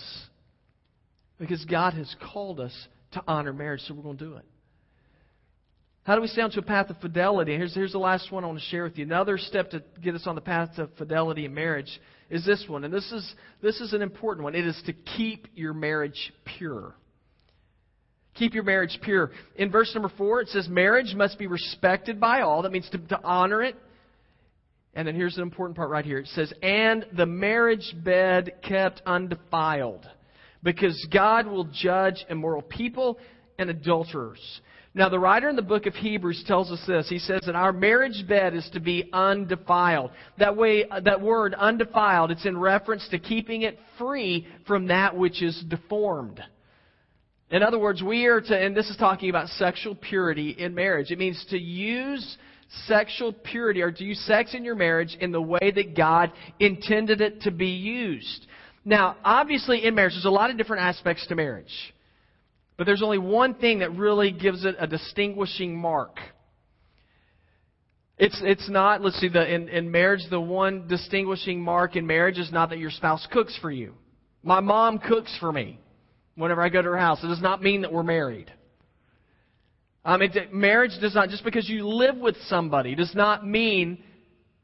because 1.36 1.64
God 1.64 1.94
has 1.94 2.14
called 2.32 2.60
us 2.60 2.86
to 3.14 3.24
honor 3.26 3.52
marriage, 3.52 3.80
so 3.80 3.94
we're 3.94 4.04
going 4.04 4.18
to 4.18 4.24
do 4.24 4.36
it. 4.36 4.44
How 6.08 6.14
do 6.14 6.22
we 6.22 6.28
stay 6.28 6.40
onto 6.40 6.58
a 6.58 6.62
path 6.62 6.88
of 6.88 6.96
fidelity? 7.02 7.54
Here's, 7.54 7.74
here's 7.74 7.92
the 7.92 7.98
last 7.98 8.32
one 8.32 8.42
I 8.42 8.46
want 8.46 8.58
to 8.58 8.64
share 8.64 8.84
with 8.84 8.96
you. 8.96 9.04
Another 9.04 9.36
step 9.36 9.68
to 9.72 9.82
get 10.02 10.14
us 10.14 10.26
on 10.26 10.36
the 10.36 10.40
path 10.40 10.78
of 10.78 10.88
fidelity 10.96 11.44
in 11.44 11.52
marriage 11.52 12.00
is 12.30 12.46
this 12.46 12.64
one. 12.66 12.84
And 12.84 12.94
this 12.94 13.12
is, 13.12 13.34
this 13.60 13.78
is 13.82 13.92
an 13.92 14.00
important 14.00 14.42
one. 14.42 14.54
It 14.54 14.66
is 14.66 14.82
to 14.86 14.94
keep 14.94 15.48
your 15.54 15.74
marriage 15.74 16.32
pure. 16.56 16.94
Keep 18.36 18.54
your 18.54 18.62
marriage 18.62 18.98
pure. 19.02 19.32
In 19.56 19.70
verse 19.70 19.90
number 19.92 20.10
four, 20.16 20.40
it 20.40 20.48
says, 20.48 20.66
Marriage 20.66 21.14
must 21.14 21.38
be 21.38 21.46
respected 21.46 22.18
by 22.18 22.40
all. 22.40 22.62
That 22.62 22.72
means 22.72 22.88
to, 22.88 22.98
to 23.08 23.20
honor 23.22 23.62
it. 23.62 23.76
And 24.94 25.06
then 25.06 25.14
here's 25.14 25.36
an 25.36 25.42
important 25.42 25.76
part 25.76 25.90
right 25.90 26.06
here. 26.06 26.20
It 26.20 26.28
says, 26.28 26.50
And 26.62 27.04
the 27.18 27.26
marriage 27.26 27.94
bed 28.02 28.52
kept 28.66 29.02
undefiled, 29.04 30.06
because 30.62 31.06
God 31.12 31.46
will 31.46 31.64
judge 31.64 32.24
immoral 32.30 32.62
people 32.62 33.18
and 33.58 33.68
adulterers. 33.68 34.62
Now, 34.98 35.08
the 35.08 35.18
writer 35.20 35.48
in 35.48 35.54
the 35.54 35.62
book 35.62 35.86
of 35.86 35.94
Hebrews 35.94 36.42
tells 36.48 36.72
us 36.72 36.80
this. 36.84 37.08
He 37.08 37.20
says 37.20 37.42
that 37.46 37.54
our 37.54 37.72
marriage 37.72 38.24
bed 38.26 38.52
is 38.52 38.68
to 38.72 38.80
be 38.80 39.08
undefiled. 39.12 40.10
That 40.38 40.56
way, 40.56 40.88
uh, 40.88 40.98
that 41.02 41.20
word 41.20 41.54
undefiled, 41.54 42.32
it's 42.32 42.44
in 42.44 42.58
reference 42.58 43.06
to 43.10 43.20
keeping 43.20 43.62
it 43.62 43.78
free 43.96 44.48
from 44.66 44.88
that 44.88 45.16
which 45.16 45.40
is 45.40 45.62
deformed. 45.68 46.42
In 47.52 47.62
other 47.62 47.78
words, 47.78 48.02
we 48.02 48.26
are 48.26 48.40
to, 48.40 48.58
and 48.58 48.76
this 48.76 48.90
is 48.90 48.96
talking 48.96 49.30
about 49.30 49.46
sexual 49.50 49.94
purity 49.94 50.50
in 50.58 50.74
marriage. 50.74 51.12
It 51.12 51.20
means 51.20 51.46
to 51.50 51.58
use 51.58 52.36
sexual 52.86 53.32
purity 53.32 53.82
or 53.82 53.92
to 53.92 54.02
use 54.02 54.18
sex 54.26 54.52
in 54.52 54.64
your 54.64 54.74
marriage 54.74 55.16
in 55.20 55.30
the 55.30 55.40
way 55.40 55.70
that 55.76 55.96
God 55.96 56.32
intended 56.58 57.20
it 57.20 57.42
to 57.42 57.52
be 57.52 57.68
used. 57.68 58.48
Now, 58.84 59.14
obviously, 59.24 59.84
in 59.84 59.94
marriage, 59.94 60.14
there's 60.14 60.24
a 60.24 60.30
lot 60.30 60.50
of 60.50 60.56
different 60.56 60.82
aspects 60.82 61.24
to 61.28 61.36
marriage. 61.36 61.94
But 62.78 62.86
there's 62.86 63.02
only 63.02 63.18
one 63.18 63.54
thing 63.54 63.80
that 63.80 63.94
really 63.96 64.30
gives 64.30 64.64
it 64.64 64.76
a 64.78 64.86
distinguishing 64.86 65.76
mark. 65.76 66.16
It's, 68.16 68.40
it's 68.42 68.70
not, 68.70 69.02
let's 69.02 69.18
see, 69.20 69.28
the, 69.28 69.52
in, 69.52 69.68
in 69.68 69.90
marriage, 69.90 70.22
the 70.30 70.40
one 70.40 70.86
distinguishing 70.86 71.60
mark 71.60 71.96
in 71.96 72.06
marriage 72.06 72.38
is 72.38 72.50
not 72.52 72.70
that 72.70 72.78
your 72.78 72.90
spouse 72.90 73.26
cooks 73.32 73.56
for 73.60 73.70
you. 73.70 73.94
My 74.44 74.60
mom 74.60 74.98
cooks 74.98 75.36
for 75.40 75.52
me 75.52 75.80
whenever 76.36 76.62
I 76.62 76.68
go 76.68 76.80
to 76.80 76.88
her 76.88 76.96
house. 76.96 77.22
It 77.22 77.26
does 77.26 77.42
not 77.42 77.62
mean 77.62 77.82
that 77.82 77.92
we're 77.92 78.04
married. 78.04 78.52
Um, 80.04 80.22
it, 80.22 80.52
marriage 80.52 80.92
does 81.00 81.16
not, 81.16 81.30
just 81.30 81.44
because 81.44 81.68
you 81.68 81.86
live 81.86 82.16
with 82.16 82.36
somebody, 82.46 82.94
does 82.94 83.14
not 83.14 83.46
mean 83.46 84.02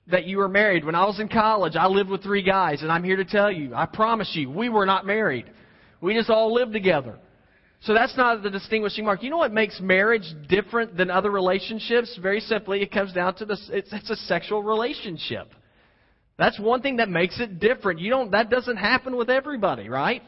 that 0.06 0.24
you 0.24 0.40
are 0.40 0.48
married. 0.48 0.84
When 0.84 0.94
I 0.94 1.04
was 1.04 1.18
in 1.18 1.28
college, 1.28 1.74
I 1.74 1.86
lived 1.86 2.10
with 2.10 2.22
three 2.22 2.42
guys, 2.42 2.82
and 2.82 2.92
I'm 2.92 3.02
here 3.02 3.16
to 3.16 3.24
tell 3.24 3.50
you, 3.50 3.74
I 3.74 3.86
promise 3.86 4.30
you, 4.34 4.50
we 4.50 4.68
were 4.68 4.86
not 4.86 5.04
married. 5.04 5.50
We 6.00 6.14
just 6.14 6.30
all 6.30 6.54
lived 6.54 6.72
together. 6.72 7.18
So 7.84 7.92
that's 7.92 8.16
not 8.16 8.42
the 8.42 8.48
distinguishing 8.48 9.04
mark. 9.04 9.22
You 9.22 9.28
know 9.28 9.36
what 9.36 9.52
makes 9.52 9.78
marriage 9.78 10.24
different 10.48 10.96
than 10.96 11.10
other 11.10 11.30
relationships? 11.30 12.18
Very 12.20 12.40
simply, 12.40 12.80
it 12.80 12.90
comes 12.90 13.12
down 13.12 13.34
to 13.36 13.44
this 13.44 13.68
it's, 13.72 13.92
it's 13.92 14.10
a 14.10 14.16
sexual 14.16 14.62
relationship. 14.62 15.52
That's 16.38 16.58
one 16.58 16.80
thing 16.80 16.96
that 16.96 17.10
makes 17.10 17.38
it 17.38 17.60
different. 17.60 18.00
You 18.00 18.10
don't 18.10 18.30
that 18.30 18.48
doesn't 18.48 18.78
happen 18.78 19.16
with 19.16 19.28
everybody, 19.28 19.90
right? 19.90 20.22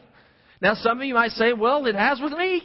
Now 0.61 0.75
some 0.75 0.99
of 0.99 1.05
you 1.05 1.15
might 1.15 1.31
say, 1.31 1.53
well, 1.53 1.85
it 1.87 1.95
has 1.95 2.19
with 2.21 2.33
me. 2.33 2.61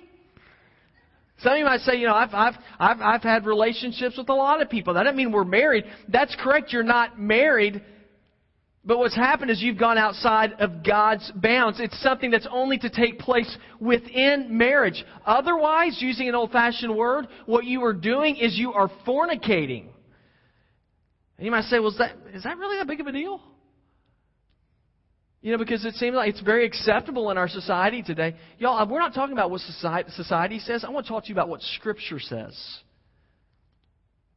Some 1.39 1.53
of 1.53 1.59
you 1.59 1.65
might 1.65 1.81
say, 1.81 1.97
you 1.97 2.07
know, 2.07 2.15
I've, 2.15 2.33
I've, 2.33 2.55
I've, 2.79 3.01
I've 3.01 3.23
had 3.23 3.47
relationships 3.47 4.17
with 4.17 4.29
a 4.29 4.35
lot 4.35 4.63
of 4.63 4.71
people. 4.71 4.95
That 4.95 5.05
doesn't 5.05 5.17
mean 5.17 5.33
we're 5.33 5.45
married. 5.45 5.85
That's 6.09 6.37
correct. 6.39 6.73
You're 6.73 6.85
not 6.85 7.19
married. 7.19 7.83
But 8.85 8.99
what's 8.99 9.15
happened 9.15 9.51
is 9.51 9.63
you've 9.63 9.79
gone 9.79 9.97
outside 9.97 10.55
of 10.59 10.83
God's 10.85 11.31
bounds. 11.37 11.79
It's 11.79 12.01
something 12.03 12.33
that's 12.33 12.49
only 12.51 12.79
to 12.79 12.91
take 12.91 13.21
place 13.21 13.57
within 13.79 14.59
marriage. 14.59 15.05
Otherwise, 15.25 15.99
using 16.01 16.29
an 16.29 16.35
old 16.35 16.51
fashioned 16.51 16.95
word, 16.95 17.29
what 17.47 17.65
you 17.65 17.85
are 17.85 17.93
doing 17.93 18.37
is 18.37 18.59
you 18.59 18.73
are 18.73 18.91
fornicating. 19.07 19.87
And 21.39 21.47
you 21.47 21.53
might 21.53 21.65
say, 21.65 21.79
well, 21.79 21.91
is 21.91 21.99
that, 21.99 22.17
is 22.35 22.43
that 22.43 22.59
really 22.59 22.77
that 22.79 22.89
big 22.89 23.01
of 23.01 23.07
a 23.07 23.13
deal? 23.13 23.41
You 25.43 25.53
know, 25.53 25.59
because 25.59 25.85
it 25.85 25.95
seems 25.95 26.15
like 26.15 26.31
it's 26.31 26.41
very 26.41 26.67
acceptable 26.67 27.31
in 27.31 27.39
our 27.39 27.49
society 27.49 28.03
today. 28.03 28.37
Y'all, 28.59 28.89
we're 28.89 29.01
not 29.01 29.15
talking 29.15 29.33
about 29.33 29.51
what 29.51 29.61
society, 29.61 30.11
society 30.13 30.59
says. 30.59 30.85
I 30.85 30.91
want 30.91 31.07
to 31.07 31.13
talk 31.13 31.25
to 31.25 31.29
you 31.29 31.35
about 31.35 31.49
what 31.49 31.63
Scripture 31.63 32.21
says. 32.21 32.57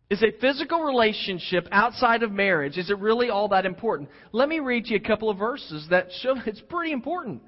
Is 0.09 0.21
a 0.21 0.39
physical 0.39 0.83
relationship 0.83 1.67
outside 1.71 2.21
of 2.21 2.31
marriage, 2.31 2.77
is 2.77 2.91
it 2.91 2.99
really 2.99 3.29
all 3.29 3.47
that 3.49 3.65
important? 3.65 4.09
Let 4.31 4.49
me 4.49 4.59
read 4.59 4.87
you 4.87 4.97
a 4.97 4.99
couple 4.99 5.29
of 5.31 5.37
verses 5.37 5.87
that 5.89 6.07
show 6.21 6.35
it's 6.45 6.61
pretty 6.61 6.91
important. 6.91 7.41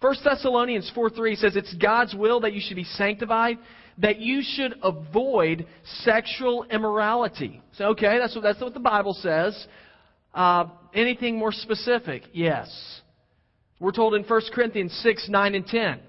1 0.00 0.16
Thessalonians 0.22 0.90
4 0.94 1.10
3 1.10 1.36
says, 1.36 1.56
It's 1.56 1.74
God's 1.74 2.14
will 2.14 2.40
that 2.40 2.52
you 2.52 2.60
should 2.60 2.76
be 2.76 2.84
sanctified, 2.84 3.58
that 3.98 4.18
you 4.18 4.42
should 4.44 4.74
avoid 4.82 5.66
sexual 6.02 6.64
immorality. 6.64 7.62
So, 7.78 7.86
okay, 7.86 8.18
that's 8.18 8.34
what, 8.34 8.42
that's 8.42 8.60
what 8.60 8.74
the 8.74 8.80
Bible 8.80 9.14
says. 9.14 9.66
Uh, 10.32 10.66
anything 10.92 11.38
more 11.38 11.52
specific? 11.52 12.24
Yes. 12.32 13.00
We're 13.80 13.92
told 13.92 14.14
in 14.14 14.22
1 14.24 14.40
Corinthians 14.52 14.92
6 15.02 15.28
9 15.28 15.54
and 15.54 15.66
10. 15.66 16.00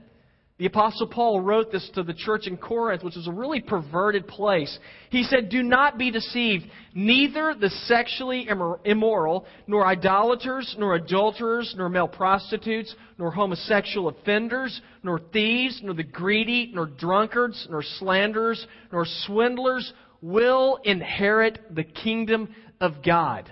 The 0.58 0.68
Apostle 0.68 1.08
Paul 1.08 1.42
wrote 1.42 1.70
this 1.70 1.90
to 1.96 2.04
the 2.04 2.14
church 2.14 2.48
in 2.48 2.56
Corinth, 2.56 3.04
which 3.04 3.18
was 3.18 3.28
a 3.28 3.32
really 3.32 3.60
perverted 3.60 4.26
place. 4.26 4.80
He 5.10 5.24
said, 5.24 5.50
Do 5.50 5.62
not 5.62 5.98
be 5.98 6.12
deceived. 6.12 6.64
Neither 6.94 7.56
the 7.60 7.70
sexually 7.70 8.48
immoral, 8.86 9.46
nor 9.68 9.86
idolaters, 9.86 10.74
nor 10.80 10.96
adulterers, 10.96 11.74
nor 11.78 11.90
male 11.90 12.08
prostitutes, 12.08 12.96
nor 13.18 13.32
homosexual 13.32 14.08
offenders, 14.08 14.80
nor 15.04 15.20
thieves, 15.34 15.82
nor 15.84 15.94
the 15.94 16.04
greedy, 16.04 16.72
nor 16.74 16.86
drunkards, 16.86 17.68
nor 17.70 17.84
slanderers, 17.84 18.66
nor 18.94 19.06
swindlers 19.26 19.92
will 20.22 20.80
inherit 20.86 21.76
the 21.76 21.84
kingdom 21.84 22.56
of 22.80 23.04
God. 23.06 23.52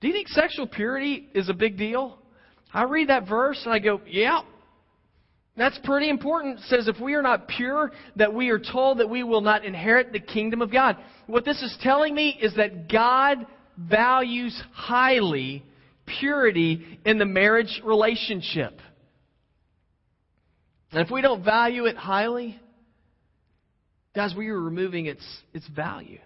Do 0.00 0.08
you 0.08 0.12
think 0.12 0.26
sexual 0.26 0.66
purity 0.66 1.28
is 1.32 1.48
a 1.48 1.54
big 1.54 1.78
deal? 1.78 2.18
I 2.74 2.84
read 2.84 3.08
that 3.08 3.28
verse 3.28 3.60
and 3.64 3.72
I 3.72 3.78
go, 3.78 4.00
yeah, 4.04 4.40
that's 5.56 5.78
pretty 5.84 6.08
important. 6.08 6.60
It 6.60 6.64
says 6.66 6.88
if 6.88 6.98
we 6.98 7.14
are 7.14 7.22
not 7.22 7.46
pure, 7.46 7.92
that 8.16 8.32
we 8.32 8.48
are 8.48 8.58
told 8.58 8.98
that 8.98 9.10
we 9.10 9.22
will 9.22 9.42
not 9.42 9.64
inherit 9.64 10.12
the 10.12 10.20
kingdom 10.20 10.62
of 10.62 10.72
God. 10.72 10.96
What 11.26 11.44
this 11.44 11.60
is 11.62 11.76
telling 11.82 12.14
me 12.14 12.38
is 12.40 12.54
that 12.56 12.90
God 12.90 13.46
values 13.76 14.60
highly 14.72 15.62
purity 16.20 16.98
in 17.04 17.18
the 17.18 17.26
marriage 17.26 17.82
relationship. 17.84 18.80
And 20.90 21.00
if 21.00 21.10
we 21.10 21.20
don't 21.20 21.44
value 21.44 21.84
it 21.84 21.96
highly, 21.96 22.58
guys, 24.14 24.34
we 24.36 24.48
are 24.48 24.60
removing 24.60 25.06
its, 25.06 25.24
its 25.52 25.66
value. 25.68 26.18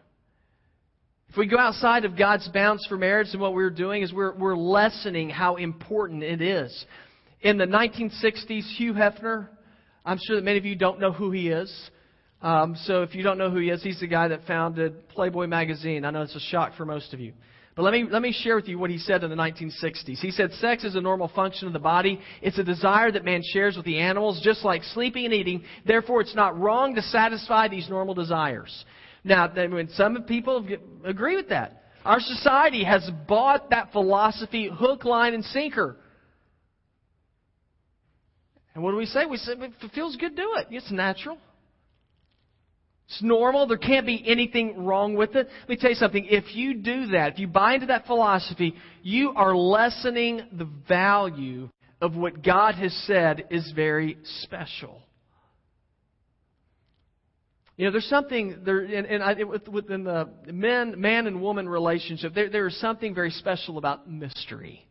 If 1.28 1.36
we 1.36 1.46
go 1.46 1.58
outside 1.58 2.04
of 2.04 2.16
God's 2.16 2.48
bounds 2.48 2.86
for 2.86 2.96
marriage, 2.96 3.28
then 3.32 3.40
what 3.40 3.54
we're 3.54 3.70
doing 3.70 4.02
is 4.02 4.12
we're, 4.12 4.34
we're 4.34 4.56
lessening 4.56 5.30
how 5.30 5.56
important 5.56 6.22
it 6.22 6.40
is. 6.40 6.86
In 7.42 7.58
the 7.58 7.66
1960s, 7.66 8.76
Hugh 8.76 8.94
Hefner, 8.94 9.48
I'm 10.04 10.18
sure 10.26 10.36
that 10.36 10.44
many 10.44 10.58
of 10.58 10.64
you 10.64 10.76
don't 10.76 10.98
know 11.00 11.12
who 11.12 11.30
he 11.30 11.48
is, 11.48 11.90
Um, 12.42 12.76
so 12.84 13.02
if 13.02 13.14
you 13.14 13.22
don't 13.22 13.38
know 13.38 13.50
who 13.50 13.58
he 13.58 13.70
is, 13.70 13.82
he's 13.82 14.00
the 14.00 14.06
guy 14.06 14.28
that 14.28 14.46
founded 14.46 15.08
Playboy 15.08 15.46
magazine. 15.46 16.04
I 16.04 16.10
know 16.10 16.22
it's 16.22 16.36
a 16.36 16.40
shock 16.40 16.74
for 16.76 16.84
most 16.84 17.14
of 17.14 17.20
you. 17.20 17.32
But 17.74 17.82
let 17.82 17.92
me, 17.92 18.04
let 18.08 18.22
me 18.22 18.32
share 18.32 18.56
with 18.56 18.68
you 18.68 18.78
what 18.78 18.90
he 18.90 18.98
said 18.98 19.24
in 19.24 19.30
the 19.30 19.36
1960s. 19.36 20.18
He 20.18 20.30
said, 20.30 20.52
Sex 20.52 20.84
is 20.84 20.96
a 20.96 21.00
normal 21.00 21.28
function 21.28 21.66
of 21.66 21.72
the 21.72 21.78
body. 21.78 22.20
It's 22.40 22.58
a 22.58 22.64
desire 22.64 23.10
that 23.12 23.24
man 23.24 23.42
shares 23.52 23.76
with 23.76 23.84
the 23.84 23.98
animals, 23.98 24.40
just 24.42 24.64
like 24.64 24.82
sleeping 24.82 25.24
and 25.24 25.34
eating. 25.34 25.62
Therefore, 25.86 26.20
it's 26.20 26.34
not 26.34 26.58
wrong 26.58 26.94
to 26.94 27.02
satisfy 27.02 27.68
these 27.68 27.88
normal 27.88 28.14
desires. 28.14 28.84
Now, 29.24 29.48
when 29.48 29.88
some 29.90 30.22
people 30.22 30.66
agree 31.04 31.36
with 31.36 31.48
that, 31.48 31.82
our 32.04 32.20
society 32.20 32.84
has 32.84 33.10
bought 33.26 33.70
that 33.70 33.92
philosophy 33.92 34.70
hook, 34.72 35.04
line, 35.04 35.34
and 35.34 35.44
sinker. 35.44 35.96
And 38.76 38.84
what 38.84 38.90
do 38.90 38.98
we 38.98 39.06
say? 39.06 39.24
We 39.24 39.38
say, 39.38 39.52
if 39.52 39.72
it 39.82 39.90
feels 39.94 40.16
good, 40.16 40.36
do 40.36 40.52
it. 40.58 40.66
It's 40.70 40.92
natural. 40.92 41.38
It's 43.08 43.22
normal. 43.22 43.66
There 43.66 43.78
can't 43.78 44.04
be 44.04 44.22
anything 44.26 44.84
wrong 44.84 45.14
with 45.14 45.34
it. 45.34 45.48
Let 45.60 45.68
me 45.70 45.76
tell 45.78 45.88
you 45.88 45.96
something. 45.96 46.26
If 46.28 46.54
you 46.54 46.74
do 46.74 47.06
that, 47.06 47.32
if 47.32 47.38
you 47.38 47.48
buy 47.48 47.72
into 47.72 47.86
that 47.86 48.04
philosophy, 48.04 48.74
you 49.02 49.32
are 49.34 49.56
lessening 49.56 50.42
the 50.52 50.68
value 50.86 51.70
of 52.02 52.16
what 52.16 52.44
God 52.44 52.74
has 52.74 52.92
said 53.06 53.46
is 53.50 53.72
very 53.74 54.18
special. 54.42 55.00
You 57.78 57.86
know, 57.86 57.92
there's 57.92 58.04
something 58.10 58.58
there, 58.62 58.80
and, 58.80 59.06
and 59.06 59.22
I, 59.22 59.36
within 59.70 60.04
the 60.04 60.28
men, 60.52 61.00
man 61.00 61.26
and 61.26 61.40
woman 61.40 61.66
relationship, 61.66 62.34
there, 62.34 62.50
there 62.50 62.66
is 62.66 62.78
something 62.78 63.14
very 63.14 63.30
special 63.30 63.78
about 63.78 64.10
mystery, 64.10 64.85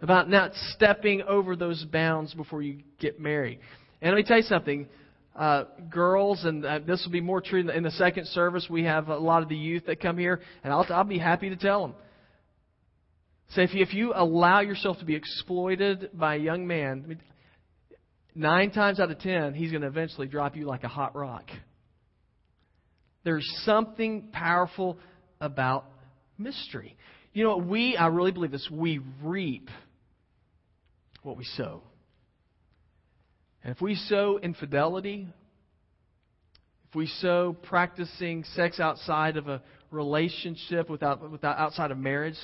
about 0.00 0.28
not 0.28 0.52
stepping 0.74 1.22
over 1.22 1.56
those 1.56 1.84
bounds 1.84 2.34
before 2.34 2.62
you 2.62 2.80
get 2.98 3.20
married. 3.20 3.58
And 4.02 4.12
let 4.12 4.16
me 4.16 4.24
tell 4.24 4.36
you 4.36 4.42
something 4.42 4.88
uh, 5.36 5.64
girls, 5.90 6.44
and 6.44 6.64
uh, 6.64 6.78
this 6.86 7.02
will 7.04 7.12
be 7.12 7.20
more 7.20 7.40
true 7.40 7.60
in 7.60 7.66
the, 7.66 7.76
in 7.76 7.82
the, 7.82 7.90
second 7.92 8.26
service. 8.28 8.66
We 8.70 8.84
have 8.84 9.08
a 9.08 9.16
lot 9.16 9.42
of 9.42 9.48
the 9.48 9.56
youth 9.56 9.86
that 9.86 10.00
come 10.00 10.16
here, 10.16 10.40
and 10.62 10.72
I'll, 10.72 10.86
I'll 10.90 11.04
be 11.04 11.18
happy 11.18 11.50
to 11.50 11.56
tell 11.56 11.82
them. 11.82 11.94
Say, 13.50 13.64
if 13.64 13.74
you, 13.74 13.82
if 13.82 13.94
you 13.94 14.12
allow 14.14 14.60
yourself 14.60 14.98
to 14.98 15.04
be 15.04 15.16
exploited 15.16 16.10
by 16.14 16.36
a 16.36 16.38
young 16.38 16.66
man, 16.66 17.02
I 17.04 17.08
mean, 17.08 17.20
nine 18.34 18.70
times 18.70 19.00
out 19.00 19.10
of 19.10 19.18
ten, 19.18 19.54
he's 19.54 19.70
going 19.70 19.82
to 19.82 19.88
eventually 19.88 20.28
drop 20.28 20.56
you 20.56 20.66
like 20.66 20.84
a 20.84 20.88
hot 20.88 21.16
rock. 21.16 21.44
There's 23.24 23.48
something 23.64 24.28
powerful 24.32 24.98
about 25.40 25.86
mystery. 26.38 26.96
You 27.32 27.44
know 27.44 27.56
what? 27.56 27.66
We, 27.66 27.96
I 27.96 28.06
really 28.06 28.32
believe 28.32 28.52
this, 28.52 28.68
we 28.70 29.00
reap 29.22 29.68
what 31.24 31.36
we 31.36 31.44
sow. 31.44 31.82
And 33.62 33.74
if 33.74 33.80
we 33.80 33.94
sow 33.94 34.38
infidelity, 34.38 35.26
if 36.88 36.94
we 36.94 37.06
sow 37.06 37.56
practicing 37.62 38.44
sex 38.54 38.78
outside 38.78 39.36
of 39.36 39.48
a 39.48 39.62
relationship 39.90 40.90
without, 40.90 41.30
without 41.30 41.58
outside 41.58 41.90
of 41.90 41.98
marriage, 41.98 42.36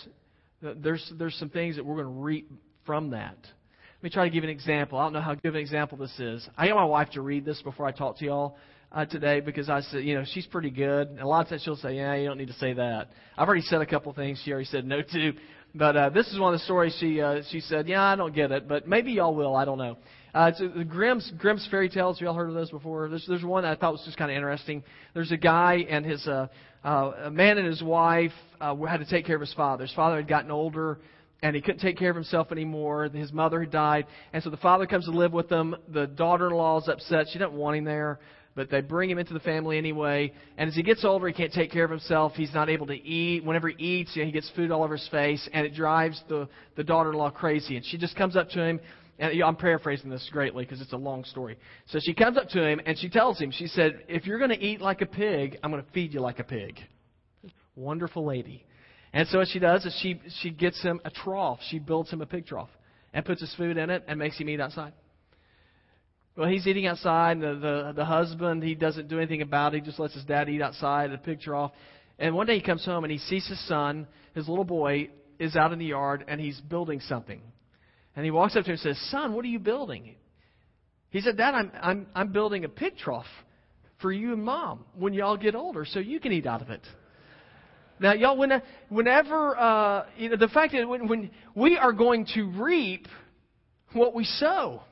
there's, 0.62 1.12
there's 1.18 1.34
some 1.36 1.50
things 1.50 1.76
that 1.76 1.84
we're 1.84 2.02
going 2.02 2.14
to 2.14 2.20
reap 2.20 2.50
from 2.86 3.10
that. 3.10 3.38
Let 3.42 4.02
me 4.02 4.10
try 4.10 4.24
to 4.24 4.30
give 4.30 4.44
an 4.44 4.50
example. 4.50 4.98
I 4.98 5.04
don't 5.04 5.12
know 5.12 5.20
how 5.20 5.34
good 5.34 5.54
an 5.54 5.60
example 5.60 5.98
this 5.98 6.18
is. 6.18 6.48
I 6.56 6.68
got 6.68 6.76
my 6.76 6.84
wife 6.84 7.10
to 7.10 7.20
read 7.20 7.44
this 7.44 7.60
before 7.60 7.86
I 7.86 7.92
talk 7.92 8.18
to 8.18 8.24
y'all 8.24 8.56
uh, 8.92 9.04
today 9.04 9.40
because 9.40 9.68
I 9.68 9.82
said, 9.82 10.04
you 10.04 10.14
know, 10.14 10.24
she's 10.32 10.46
pretty 10.46 10.70
good. 10.70 11.08
And 11.08 11.20
a 11.20 11.26
lot 11.26 11.42
of 11.42 11.50
times 11.50 11.62
she'll 11.62 11.76
say, 11.76 11.96
yeah, 11.96 12.14
you 12.14 12.26
don't 12.26 12.38
need 12.38 12.48
to 12.48 12.54
say 12.54 12.72
that. 12.72 13.10
I've 13.36 13.46
already 13.46 13.62
said 13.62 13.82
a 13.82 13.86
couple 13.86 14.12
things 14.14 14.40
she 14.44 14.52
already 14.52 14.66
said 14.66 14.86
no 14.86 15.02
to. 15.02 15.32
But 15.74 15.96
uh, 15.96 16.10
this 16.10 16.26
is 16.28 16.38
one 16.38 16.52
of 16.52 16.58
the 16.58 16.64
stories 16.64 16.96
she 16.98 17.20
uh, 17.20 17.42
she 17.50 17.60
said, 17.60 17.86
yeah, 17.88 18.02
I 18.02 18.16
don't 18.16 18.34
get 18.34 18.50
it, 18.50 18.68
but 18.68 18.88
maybe 18.88 19.12
y'all 19.12 19.34
will. 19.34 19.54
I 19.54 19.64
don't 19.64 19.78
know. 19.78 19.96
Uh, 20.34 20.50
it's 20.52 20.58
the 20.58 20.84
Grimm's 20.84 21.30
Grimm's 21.38 21.66
fairy 21.70 21.88
tales. 21.88 22.18
Have 22.18 22.26
y'all 22.26 22.34
heard 22.34 22.48
of 22.48 22.54
those 22.54 22.70
before? 22.70 23.08
There's 23.08 23.24
there's 23.28 23.44
one 23.44 23.64
I 23.64 23.76
thought 23.76 23.92
was 23.92 24.02
just 24.04 24.16
kind 24.16 24.30
of 24.30 24.36
interesting. 24.36 24.82
There's 25.14 25.32
a 25.32 25.36
guy 25.36 25.84
and 25.88 26.04
his 26.04 26.26
uh, 26.26 26.48
uh, 26.84 27.12
a 27.24 27.30
man 27.30 27.58
and 27.58 27.66
his 27.66 27.82
wife 27.82 28.32
uh, 28.60 28.74
had 28.76 28.98
to 28.98 29.06
take 29.06 29.26
care 29.26 29.36
of 29.36 29.40
his 29.40 29.54
father. 29.54 29.84
His 29.84 29.94
father 29.94 30.16
had 30.16 30.28
gotten 30.28 30.50
older 30.50 30.98
and 31.42 31.56
he 31.56 31.62
couldn't 31.62 31.80
take 31.80 31.96
care 31.96 32.10
of 32.10 32.16
himself 32.16 32.52
anymore. 32.52 33.08
His 33.08 33.32
mother 33.32 33.60
had 33.60 33.70
died, 33.70 34.06
and 34.32 34.42
so 34.42 34.50
the 34.50 34.58
father 34.58 34.86
comes 34.86 35.06
to 35.06 35.10
live 35.10 35.32
with 35.32 35.48
them. 35.48 35.74
The 35.88 36.06
daughter-in-law 36.06 36.82
is 36.82 36.88
upset; 36.88 37.28
she 37.32 37.38
doesn't 37.38 37.56
want 37.56 37.76
him 37.76 37.84
there, 37.84 38.18
but 38.54 38.70
they 38.70 38.80
bring 38.80 39.08
him 39.08 39.18
into 39.18 39.32
the 39.32 39.40
family 39.40 39.78
anyway. 39.78 40.32
And 40.58 40.68
as 40.68 40.74
he 40.74 40.82
gets 40.82 41.04
older, 41.04 41.28
he 41.28 41.32
can't 41.34 41.52
take 41.52 41.70
care 41.70 41.84
of 41.84 41.90
himself. 41.90 42.32
He's 42.34 42.52
not 42.52 42.68
able 42.68 42.86
to 42.88 42.94
eat. 42.94 43.44
Whenever 43.44 43.68
he 43.68 43.76
eats, 43.82 44.16
you 44.16 44.22
know, 44.22 44.26
he 44.26 44.32
gets 44.32 44.50
food 44.56 44.70
all 44.70 44.82
over 44.82 44.96
his 44.96 45.08
face, 45.08 45.48
and 45.52 45.66
it 45.66 45.74
drives 45.74 46.22
the 46.28 46.48
the 46.76 46.84
daughter-in-law 46.84 47.30
crazy. 47.30 47.76
And 47.76 47.84
she 47.84 47.98
just 47.98 48.16
comes 48.16 48.36
up 48.36 48.48
to 48.50 48.62
him 48.62 48.80
and 49.20 49.42
I'm 49.42 49.56
paraphrasing 49.56 50.08
this 50.08 50.26
greatly 50.32 50.64
because 50.64 50.80
it's 50.80 50.94
a 50.94 50.96
long 50.96 51.24
story. 51.24 51.58
So 51.88 51.98
she 52.00 52.14
comes 52.14 52.38
up 52.38 52.48
to 52.50 52.66
him 52.66 52.80
and 52.86 52.98
she 52.98 53.10
tells 53.10 53.38
him, 53.38 53.50
she 53.50 53.66
said, 53.66 54.04
If 54.08 54.26
you're 54.26 54.38
going 54.38 54.50
to 54.50 54.58
eat 54.58 54.80
like 54.80 55.02
a 55.02 55.06
pig, 55.06 55.58
I'm 55.62 55.70
going 55.70 55.84
to 55.84 55.90
feed 55.92 56.14
you 56.14 56.20
like 56.20 56.38
a 56.38 56.44
pig. 56.44 56.78
Wonderful 57.76 58.24
lady. 58.24 58.64
And 59.12 59.28
so 59.28 59.38
what 59.38 59.48
she 59.48 59.58
does 59.58 59.84
is 59.84 59.94
she, 60.00 60.20
she 60.40 60.50
gets 60.50 60.80
him 60.82 61.00
a 61.04 61.10
trough. 61.10 61.58
She 61.68 61.78
builds 61.78 62.10
him 62.10 62.22
a 62.22 62.26
pig 62.26 62.46
trough 62.46 62.70
and 63.12 63.24
puts 63.24 63.42
his 63.42 63.54
food 63.56 63.76
in 63.76 63.90
it 63.90 64.04
and 64.08 64.18
makes 64.18 64.38
him 64.38 64.48
eat 64.48 64.60
outside. 64.60 64.94
Well, 66.36 66.48
he's 66.48 66.66
eating 66.66 66.86
outside, 66.86 67.38
and 67.38 67.42
the, 67.42 67.54
the, 67.54 67.92
the 67.96 68.04
husband, 68.04 68.62
he 68.62 68.74
doesn't 68.74 69.08
do 69.08 69.18
anything 69.18 69.42
about 69.42 69.74
it. 69.74 69.78
He 69.78 69.86
just 69.86 69.98
lets 69.98 70.14
his 70.14 70.24
dad 70.24 70.48
eat 70.48 70.62
outside 70.62 71.12
a 71.12 71.18
pig 71.18 71.40
trough. 71.40 71.72
And 72.18 72.34
one 72.34 72.46
day 72.46 72.54
he 72.54 72.62
comes 72.62 72.84
home 72.84 73.04
and 73.04 73.10
he 73.10 73.18
sees 73.18 73.46
his 73.48 73.66
son, 73.66 74.06
his 74.34 74.48
little 74.48 74.64
boy, 74.64 75.08
is 75.38 75.56
out 75.56 75.72
in 75.72 75.78
the 75.78 75.86
yard 75.86 76.24
and 76.28 76.40
he's 76.40 76.60
building 76.60 77.00
something. 77.00 77.40
And 78.14 78.24
he 78.24 78.30
walks 78.30 78.56
up 78.56 78.64
to 78.64 78.70
him 78.70 78.72
and 78.72 78.80
says, 78.80 79.10
Son, 79.10 79.32
what 79.32 79.44
are 79.44 79.48
you 79.48 79.58
building? 79.58 80.16
He 81.08 81.20
said, 81.20 81.36
Dad, 81.36 81.54
I'm, 81.54 81.72
I'm, 81.80 82.06
I'm 82.14 82.32
building 82.32 82.64
a 82.64 82.68
pig 82.68 82.98
trough 82.98 83.26
for 84.00 84.12
you 84.12 84.32
and 84.32 84.44
mom 84.44 84.84
when 84.94 85.14
y'all 85.14 85.36
get 85.36 85.54
older 85.54 85.84
so 85.84 85.98
you 85.98 86.20
can 86.20 86.32
eat 86.32 86.46
out 86.46 86.62
of 86.62 86.70
it. 86.70 86.82
Now, 87.98 88.12
y'all, 88.12 88.36
when, 88.36 88.62
whenever, 88.88 89.58
uh, 89.58 90.06
you 90.16 90.30
know, 90.30 90.36
the 90.36 90.48
fact 90.48 90.72
that 90.72 90.86
when, 90.88 91.08
when 91.08 91.30
we 91.54 91.76
are 91.76 91.92
going 91.92 92.26
to 92.34 92.44
reap 92.44 93.06
what 93.92 94.14
we 94.14 94.24
sow. 94.24 94.82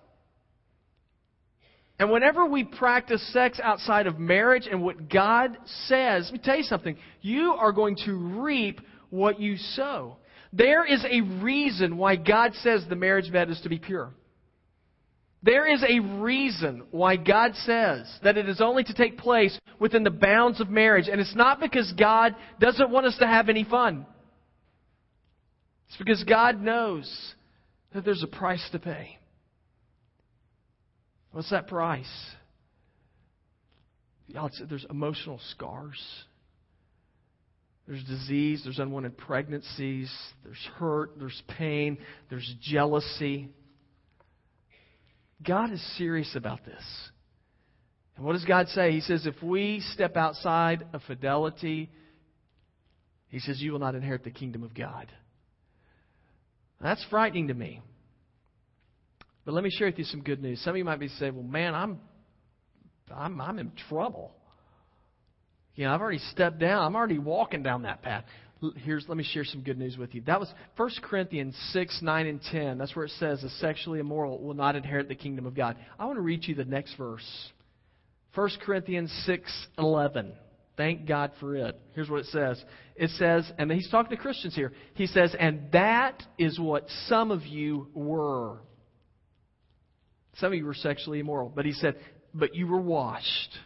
And 1.99 2.13
whenever 2.13 2.47
we 2.47 2.65
practice 2.65 3.27
sex 3.33 3.59
outside 3.63 4.07
of 4.07 4.19
marriage 4.19 4.69
and 4.71 4.83
what 4.83 5.09
God 5.09 5.59
says, 5.87 6.27
let 6.27 6.33
me 6.33 6.41
tell 6.43 6.57
you 6.57 6.63
something. 6.63 6.97
You 7.21 7.55
are 7.59 7.73
going 7.73 7.97
to 8.05 8.15
reap 8.15 8.81
what 9.11 9.41
you 9.41 9.57
sow. 9.57 10.19
There 10.53 10.85
is 10.85 11.05
a 11.05 11.21
reason 11.21 11.97
why 11.97 12.17
God 12.17 12.55
says 12.63 12.85
the 12.89 12.97
marriage 12.97 13.33
bed 13.33 13.51
is 13.51 13.61
to 13.63 13.69
be 13.69 13.79
pure. 13.79 14.13
There 15.43 15.73
is 15.73 15.85
a 15.87 16.01
reason 16.01 16.85
why 16.91 17.17
God 17.17 17.55
says 17.65 18.09
that 18.23 18.37
it 18.37 18.49
is 18.49 18.61
only 18.61 18.85
to 18.85 18.95
take 18.95 19.19
place 19.19 19.59
within 19.79 20.03
the 20.03 20.11
bounds 20.11 20.61
of 20.61 20.69
marriage. 20.69 21.09
And 21.11 21.21
it's 21.21 21.37
not 21.37 21.61
because 21.61 21.93
God 21.99 22.35
doesn't 22.61 22.91
want 22.91 23.07
us 23.07 23.17
to 23.19 23.27
have 23.27 23.49
any 23.49 23.65
fun. 23.65 24.07
It's 25.89 25.97
because 25.97 26.23
God 26.25 26.61
knows 26.61 27.35
that 27.93 28.05
there's 28.05 28.23
a 28.23 28.29
price 28.29 28.67
to 28.73 28.79
pay. 28.79 29.19
What's 31.33 31.51
that 31.51 31.69
price? 31.69 32.07
Y'all, 34.27 34.51
there's 34.69 34.87
emotional 34.91 35.41
scars. 35.51 35.99
There's 37.87 38.05
disease, 38.05 38.61
there's 38.65 38.79
unwanted 38.79 39.17
pregnancies, 39.17 40.13
there's 40.45 40.69
hurt, 40.77 41.13
there's 41.19 41.43
pain, 41.57 41.97
there's 42.29 42.55
jealousy. 42.61 43.49
God 45.43 45.73
is 45.73 45.97
serious 45.97 46.37
about 46.37 46.67
this. 46.67 46.83
And 48.15 48.27
what 48.27 48.35
does 48.35 48.45
God 48.45 48.69
say? 48.69 48.93
He 48.93 49.01
says, 49.01 49.27
if 49.27 49.43
we 49.43 49.81
step 49.95 50.19
outside 50.19 50.87
of 50.93 51.01
fidelity, 51.07 51.89
He 53.29 53.39
says, 53.39 53.59
you 53.59 53.73
will 53.73 53.79
not 53.79 53.95
inherit 53.95 54.23
the 54.23 54.31
kingdom 54.33 54.65
of 54.65 54.75
God. 54.75 55.11
That's 56.83 57.05
frightening 57.09 57.49
to 57.49 57.55
me. 57.55 57.81
But 59.49 59.55
let 59.55 59.65
me 59.65 59.71
share 59.71 59.87
with 59.87 59.97
you 59.97 60.05
some 60.05 60.21
good 60.21 60.43
news. 60.43 60.61
Some 60.63 60.73
of 60.73 60.77
you 60.77 60.85
might 60.85 61.01
be 61.01 61.09
saying, 61.09 61.35
well, 61.35 61.43
man, 61.43 61.75
I'm, 61.75 61.99
I'm, 63.11 63.41
I'm 63.41 63.59
in 63.59 63.73
trouble. 63.89 64.35
You 65.75 65.87
know, 65.87 65.95
I've 65.95 66.03
already 66.03 66.19
stepped 66.19 66.59
down. 66.59 66.85
I'm 66.85 66.95
already 66.95 67.19
walking 67.19 67.63
down 67.63 67.85
that 67.85 68.03
path. 68.03 68.25
Here's 68.77 69.09
let 69.09 69.17
me 69.17 69.25
share 69.25 69.45
some 69.45 69.63
good 69.63 69.79
news 69.79 69.97
with 69.97 70.15
you. 70.15 70.21
That 70.27 70.39
was 70.39 70.53
1 70.77 70.91
Corinthians 71.03 71.57
6, 71.73 72.01
9, 72.03 72.27
and 72.27 72.43
10. 72.43 72.77
That's 72.77 72.95
where 72.95 73.07
it 73.07 73.13
says 73.13 73.41
the 73.41 73.49
sexually 73.49 74.01
immoral 74.01 74.39
will 74.39 74.53
not 74.53 74.77
inherit 74.77 75.09
the 75.09 75.15
kingdom 75.15 75.47
of 75.47 75.55
God. 75.55 75.79
I 75.99 76.05
want 76.05 76.19
to 76.19 76.23
read 76.23 76.47
you 76.47 76.55
the 76.55 76.67
next 76.67 76.97
verse. 76.99 77.27
1 78.35 78.51
Corinthians 78.67 79.11
6, 79.25 79.67
11. 79.79 80.35
Thank 80.77 81.07
God 81.07 81.33
for 81.41 81.57
it. 81.57 81.81
Here's 81.95 82.11
what 82.11 82.21
it 82.21 82.27
says. 82.27 82.63
It 82.97 83.09
says, 83.13 83.51
and 83.57 83.73
he's 83.73 83.89
talking 83.89 84.15
to 84.15 84.23
Christians 84.23 84.55
here. 84.55 84.75
He 84.93 85.07
says, 85.07 85.35
and 85.41 85.73
that 85.73 86.23
is 86.37 86.61
what 86.61 86.85
some 87.07 87.31
of 87.31 87.47
you 87.47 87.89
were. 87.95 88.59
Some 90.39 90.53
of 90.53 90.59
you 90.59 90.65
were 90.65 90.75
sexually 90.75 91.21
immoral. 91.21 91.53
But 91.55 91.65
he 91.65 91.73
said, 91.73 91.97
but 92.35 92.55
you 92.55 92.67
were 92.67 92.81
washed 92.81 93.59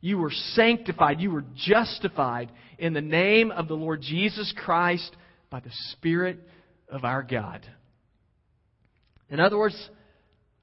you 0.00 0.18
were 0.18 0.30
sanctified. 0.30 1.20
You 1.20 1.30
were 1.30 1.44
justified 1.54 2.52
in 2.78 2.92
the 2.92 3.00
name 3.00 3.50
of 3.50 3.68
the 3.68 3.74
Lord 3.74 4.00
Jesus 4.00 4.52
Christ 4.64 5.10
by 5.50 5.60
the 5.60 5.72
Spirit 5.92 6.38
of 6.88 7.04
our 7.04 7.22
God. 7.22 7.66
In 9.28 9.40
other 9.40 9.58
words, 9.58 9.76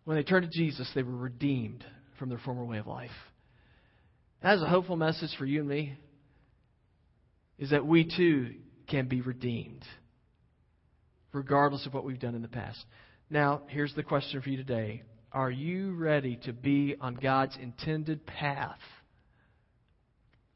when 0.06 0.18
they 0.18 0.24
turned 0.24 0.50
to 0.50 0.58
Jesus, 0.58 0.90
they 0.96 1.04
were 1.04 1.16
redeemed 1.16 1.84
from 2.18 2.30
their 2.30 2.38
former 2.40 2.64
way 2.64 2.78
of 2.78 2.88
life. 2.88 3.12
That 4.42 4.56
is 4.56 4.62
a 4.62 4.68
hopeful 4.68 4.96
message 4.96 5.32
for 5.38 5.46
you 5.46 5.60
and 5.60 5.70
me. 5.70 5.98
Is 7.58 7.72
that 7.72 7.86
we 7.86 8.10
too 8.16 8.56
can 8.88 9.08
be 9.08 9.22
redeemed, 9.22 9.84
regardless 11.32 11.86
of 11.86 11.94
what 11.94 12.04
we've 12.04 12.20
done 12.20 12.36
in 12.36 12.42
the 12.42 12.48
past. 12.48 12.84
Now, 13.30 13.62
here's 13.68 13.94
the 13.96 14.04
question 14.04 14.42
for 14.42 14.50
you 14.50 14.58
today 14.58 15.04
Are 15.36 15.52
you 15.52 15.94
ready 15.96 16.40
to 16.46 16.54
be 16.54 16.96
on 17.02 17.16
God's 17.16 17.58
intended 17.62 18.26
path 18.26 18.80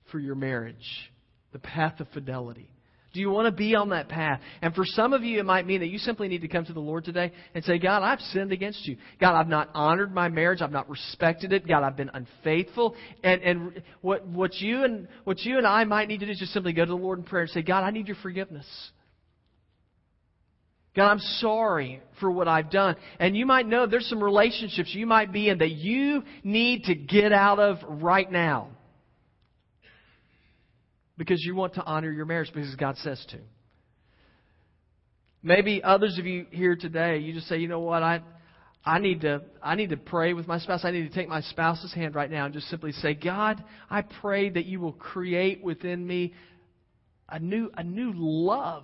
for 0.10 0.20
your 0.20 0.36
marriage? 0.36 1.12
The 1.52 1.60
path 1.60 2.00
of 2.00 2.08
fidelity. 2.14 2.72
Do 3.12 3.20
you 3.20 3.30
want 3.30 3.48
to 3.48 3.52
be 3.52 3.76
on 3.76 3.90
that 3.90 4.08
path? 4.08 4.40
And 4.62 4.74
for 4.74 4.86
some 4.86 5.12
of 5.12 5.22
you, 5.22 5.38
it 5.40 5.46
might 5.46 5.68
mean 5.68 5.82
that 5.82 5.88
you 5.88 5.98
simply 5.98 6.30
need 6.30 6.44
to 6.44 6.48
come 6.48 6.64
to 6.64 6.72
the 6.72 6.80
Lord 6.80 7.04
today 7.04 7.34
and 7.54 7.62
say, 7.66 7.78
God, 7.78 8.04
I've 8.04 8.22
sinned 8.22 8.54
against 8.54 8.88
you. 8.88 8.96
God, 9.20 9.38
I've 9.38 9.50
not 9.50 9.70
honored 9.74 10.14
my 10.14 10.30
marriage. 10.30 10.62
I've 10.62 10.72
not 10.72 10.90
respected 10.90 11.52
it. 11.52 11.68
God, 11.68 11.84
I've 11.84 11.98
been 11.98 12.12
unfaithful. 12.14 12.96
And, 13.22 13.42
and 13.42 13.84
what, 14.00 14.26
what, 14.28 14.54
you 14.56 14.86
and, 14.86 15.10
what 15.26 15.40
you 15.40 15.58
and 15.58 15.68
I 15.68 15.84
might 15.84 16.08
need 16.08 16.22
to 16.22 16.26
do 16.26 16.32
is 16.32 16.40
just 16.40 16.54
simply 16.54 16.72
go 16.72 16.86
to 16.86 16.90
the 16.90 16.96
Lord 16.96 17.20
in 17.20 17.26
prayer 17.26 17.42
and 17.42 17.52
say, 17.52 17.64
God, 17.64 17.84
I 17.84 17.90
need 17.90 18.08
your 18.08 18.18
forgiveness. 18.22 18.66
God, 21.00 21.12
I'm 21.12 21.20
sorry 21.20 22.02
for 22.20 22.30
what 22.30 22.50
I've 22.50 22.70
done. 22.70 22.98
And 23.22 23.38
you 23.38 23.46
might 23.46 23.66
know 23.66 23.88
there's 23.88 24.10
some 24.10 24.22
relationships 24.22 24.94
you 24.94 25.06
might 25.06 25.32
be 25.32 25.48
in 25.48 25.60
that 25.60 25.72
you 25.72 26.24
need 26.44 26.84
to 26.84 26.96
get 26.96 27.32
out 27.32 27.58
of 27.58 27.78
right 27.88 28.30
now 28.30 28.68
because 31.18 31.42
you 31.42 31.56
want 31.56 31.76
to 31.76 31.84
honor 31.86 32.12
your 32.12 32.26
marriage 32.26 32.52
because 32.54 32.76
God 32.76 32.98
says 32.98 33.26
to. 33.30 33.38
Maybe 35.42 35.82
others 35.82 36.18
of 36.20 36.26
you 36.26 36.48
here 36.52 36.76
today, 36.76 37.20
you 37.20 37.32
just 37.32 37.48
say, 37.48 37.60
you 37.60 37.70
know 37.70 37.80
what, 37.80 38.04
I, 38.04 38.20
I 38.84 39.00
need 39.00 39.22
to, 39.22 39.44
I 39.64 39.76
need 39.76 39.92
to 39.92 39.98
pray 39.98 40.34
with 40.34 40.48
my 40.50 40.60
spouse. 40.60 40.82
I 40.84 40.92
need 40.92 41.10
to 41.10 41.16
take 41.16 41.30
my 41.30 41.40
spouse's 41.40 41.94
hand 41.94 42.14
right 42.14 42.30
now 42.30 42.44
and 42.44 42.54
just 42.54 42.68
simply 42.68 42.92
say, 42.92 43.14
God, 43.14 43.64
I 43.90 44.02
pray 44.02 44.50
that 44.50 44.66
you 44.66 44.82
will 44.82 44.92
create 44.92 45.64
within 45.64 46.06
me 46.06 46.34
a 47.30 47.40
new, 47.40 47.72
a 47.78 47.86
new 47.86 48.12
love 48.14 48.84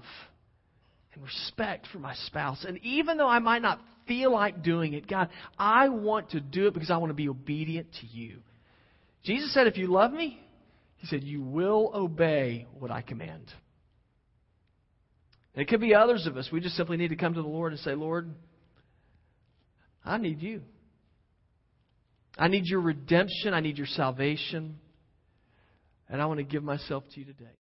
and 1.15 1.23
respect 1.23 1.88
for 1.91 1.99
my 1.99 2.13
spouse. 2.25 2.65
And 2.67 2.80
even 2.84 3.17
though 3.17 3.28
I 3.28 3.39
might 3.39 3.62
not 3.62 3.80
feel 4.08 4.32
like 4.32 4.63
doing 4.63 4.93
it, 4.93 5.08
God, 5.08 5.30
I 5.58 5.89
want 5.89 6.32
to 6.32 6.39
do 6.39 6.67
it 6.67 6.73
because 6.73 6.91
I 6.91 6.97
want 6.97 7.10
to 7.10 7.15
be 7.15 7.30
obedient 7.30 7.88
to 8.01 8.08
you. 8.08 8.38
Jesus 9.23 9.54
said, 9.54 9.67
if 9.67 9.78
you 9.78 9.88
love 9.88 10.12
me, 10.12 10.39
he 10.97 11.08
said, 11.08 11.23
You 11.23 11.41
will 11.41 11.91
obey 11.93 12.65
what 12.80 12.91
I 12.91 13.01
command. 13.01 13.51
And 15.54 15.62
it 15.62 15.67
could 15.67 15.80
be 15.80 15.93
others 15.93 16.25
of 16.25 16.36
us. 16.36 16.49
We 16.51 16.60
just 16.60 16.75
simply 16.75 16.97
need 16.97 17.10
to 17.10 17.15
come 17.15 17.34
to 17.34 17.41
the 17.41 17.47
Lord 17.47 17.71
and 17.71 17.80
say, 17.82 17.93
Lord, 17.93 18.30
I 20.04 20.17
need 20.17 20.41
you. 20.41 20.62
I 22.38 22.47
need 22.47 22.65
your 22.65 22.82
redemption. 22.82 23.54
I 23.54 23.62
need 23.62 23.78
your 23.78 23.88
salvation. 23.88 24.78
And 26.10 26.21
I 26.21 26.25
want 26.25 26.39
to 26.39 26.43
give 26.43 26.63
myself 26.63 27.04
to 27.13 27.19
you 27.19 27.25
today. 27.25 27.45